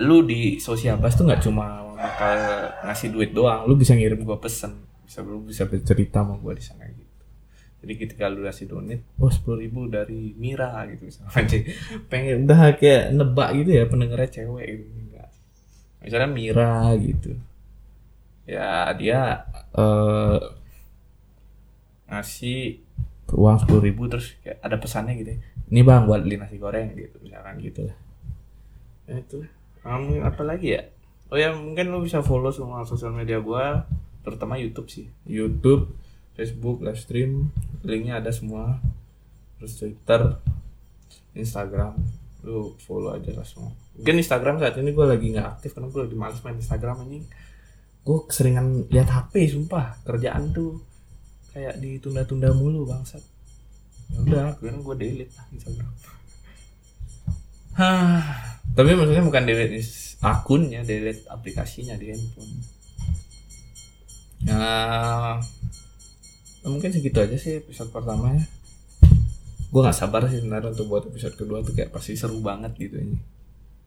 lu 0.00 0.24
di 0.24 0.56
sosial 0.56 0.96
bus 0.96 1.12
tuh 1.12 1.28
nggak 1.28 1.44
cuma 1.44 1.92
bakal 1.96 2.36
ngasih 2.88 3.08
duit 3.12 3.30
doang. 3.32 3.68
Lu 3.68 3.76
bisa 3.76 3.96
ngirim 3.96 4.20
gue 4.20 4.38
pesen. 4.40 4.80
Bisa 5.04 5.20
lu 5.24 5.44
bisa 5.44 5.64
bercerita 5.68 6.24
sama 6.24 6.40
gue 6.40 6.54
di 6.56 6.64
sana 6.64 6.84
gitu 6.88 7.09
jadi 7.80 7.92
ketika 7.96 8.28
lu 8.28 8.44
kasih 8.44 8.68
donate 8.68 9.04
oh 9.16 9.32
sepuluh 9.32 9.64
ribu 9.64 9.88
dari 9.88 10.36
Mira 10.36 10.84
gitu 10.92 11.08
misalnya. 11.08 11.64
Pengen 12.12 12.44
udah 12.44 12.76
kayak 12.76 13.16
nebak 13.16 13.56
gitu 13.56 13.70
ya 13.72 13.84
pendengarnya 13.88 14.28
cewek 14.28 14.66
gitu. 14.68 14.84
Enggak 15.08 15.28
misalnya 16.04 16.28
Mira 16.28 16.74
gitu. 17.00 17.30
Ya 18.44 18.92
dia 18.96 19.48
eh 19.72 20.40
ngasih 22.10 22.82
uang 23.30 23.56
sepuluh 23.62 23.82
ribu 23.86 24.10
terus 24.10 24.34
kayak 24.42 24.58
ada 24.58 24.74
pesannya 24.74 25.14
gitu 25.22 25.30
ya, 25.30 25.38
ini 25.70 25.86
bang 25.86 26.02
buat 26.10 26.26
beli 26.26 26.34
nasi 26.34 26.58
goreng 26.58 26.90
gitu 26.98 27.16
misalkan 27.22 27.62
gitu. 27.62 27.86
Lah 27.86 27.98
ya 29.06 29.14
itu. 29.22 29.38
Um, 29.86 30.18
apa 30.26 30.42
lagi 30.42 30.74
ya? 30.74 30.82
Oh 31.30 31.38
ya 31.38 31.54
mungkin 31.54 31.94
lu 31.94 32.02
bisa 32.02 32.20
follow 32.26 32.50
semua 32.50 32.82
sosial 32.82 33.14
media 33.14 33.38
gua 33.38 33.86
terutama 34.26 34.58
YouTube 34.58 34.90
sih. 34.90 35.06
YouTube 35.24 35.94
Facebook 36.40 36.80
live 36.80 36.96
stream 36.96 37.52
linknya 37.84 38.24
ada 38.24 38.32
semua. 38.32 38.80
Terus 39.60 39.76
Twitter 39.76 40.40
Instagram 41.36 42.00
lu 42.40 42.72
follow 42.80 43.12
aja 43.12 43.36
lah 43.36 43.44
semua. 43.44 43.76
Mungkin 44.00 44.24
Instagram 44.24 44.56
saat 44.56 44.80
ini 44.80 44.96
gue 44.96 45.04
lagi 45.04 45.36
nggak 45.36 45.60
aktif 45.60 45.76
karena 45.76 45.92
gue 45.92 46.00
lagi 46.08 46.16
males 46.16 46.40
main 46.40 46.56
Instagram 46.56 47.04
anjing. 47.04 47.28
Gue 48.00 48.18
keseringan 48.24 48.88
lihat 48.88 49.12
HP 49.12 49.52
sumpah. 49.52 50.00
Kerjaan 50.00 50.56
tuh 50.56 50.80
kayak 51.52 51.76
ditunda-tunda 51.76 52.56
mulu 52.56 52.88
bangsat. 52.88 53.20
Ya 54.08 54.18
udah 54.24 54.42
akhirnya 54.56 54.80
gue 54.80 54.96
delete 54.96 55.36
lah 55.36 55.46
Instagram. 55.52 55.92
Hah, 57.76 58.24
tapi 58.72 58.96
maksudnya 58.96 59.24
bukan 59.28 59.44
delete 59.44 60.16
akunnya, 60.24 60.80
delete 60.88 61.28
aplikasinya 61.28 62.00
di 62.00 62.06
handphone. 62.08 62.52
Ya, 66.60 66.66
mungkin 66.68 66.92
segitu 66.92 67.18
aja 67.20 67.36
sih 67.40 67.64
episode 67.64 67.88
pertamanya. 67.88 68.44
Gue 69.70 69.80
nggak 69.80 69.96
sabar 69.96 70.26
sih 70.28 70.42
sebenarnya 70.42 70.74
untuk 70.74 70.90
buat 70.90 71.06
episode 71.08 71.38
kedua 71.38 71.62
tuh 71.62 71.72
kayak 71.72 71.94
pasti 71.94 72.18
seru 72.18 72.42
banget 72.42 72.74
gitu 72.76 73.00
ini. 73.00 73.16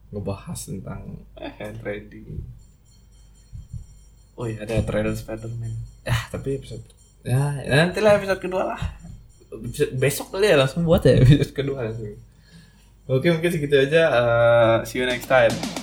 Ngebahas 0.09 0.57
tentang 0.57 1.27
eh, 1.37 1.73
trading. 1.77 2.39
Oh 4.33 4.49
iya 4.49 4.65
ada 4.65 4.81
trailer 4.81 5.13
Spiderman. 5.13 5.73
Ya 6.01 6.17
tapi 6.33 6.57
episode 6.57 6.81
ya 7.23 7.63
nanti 7.69 8.03
lah 8.03 8.17
episode 8.17 8.41
kedua 8.41 8.75
lah. 8.75 8.81
Besok 9.93 10.33
kali 10.33 10.49
ya 10.49 10.57
langsung 10.57 10.81
buat 10.87 11.05
ya 11.05 11.21
episode 11.21 11.53
kedua 11.53 11.85
langsung. 11.85 12.17
Oke 13.05 13.29
mungkin 13.29 13.51
segitu 13.51 13.75
aja. 13.77 14.03
Uh, 14.09 14.75
see 14.87 14.97
you 14.97 15.05
next 15.05 15.27
time. 15.27 15.82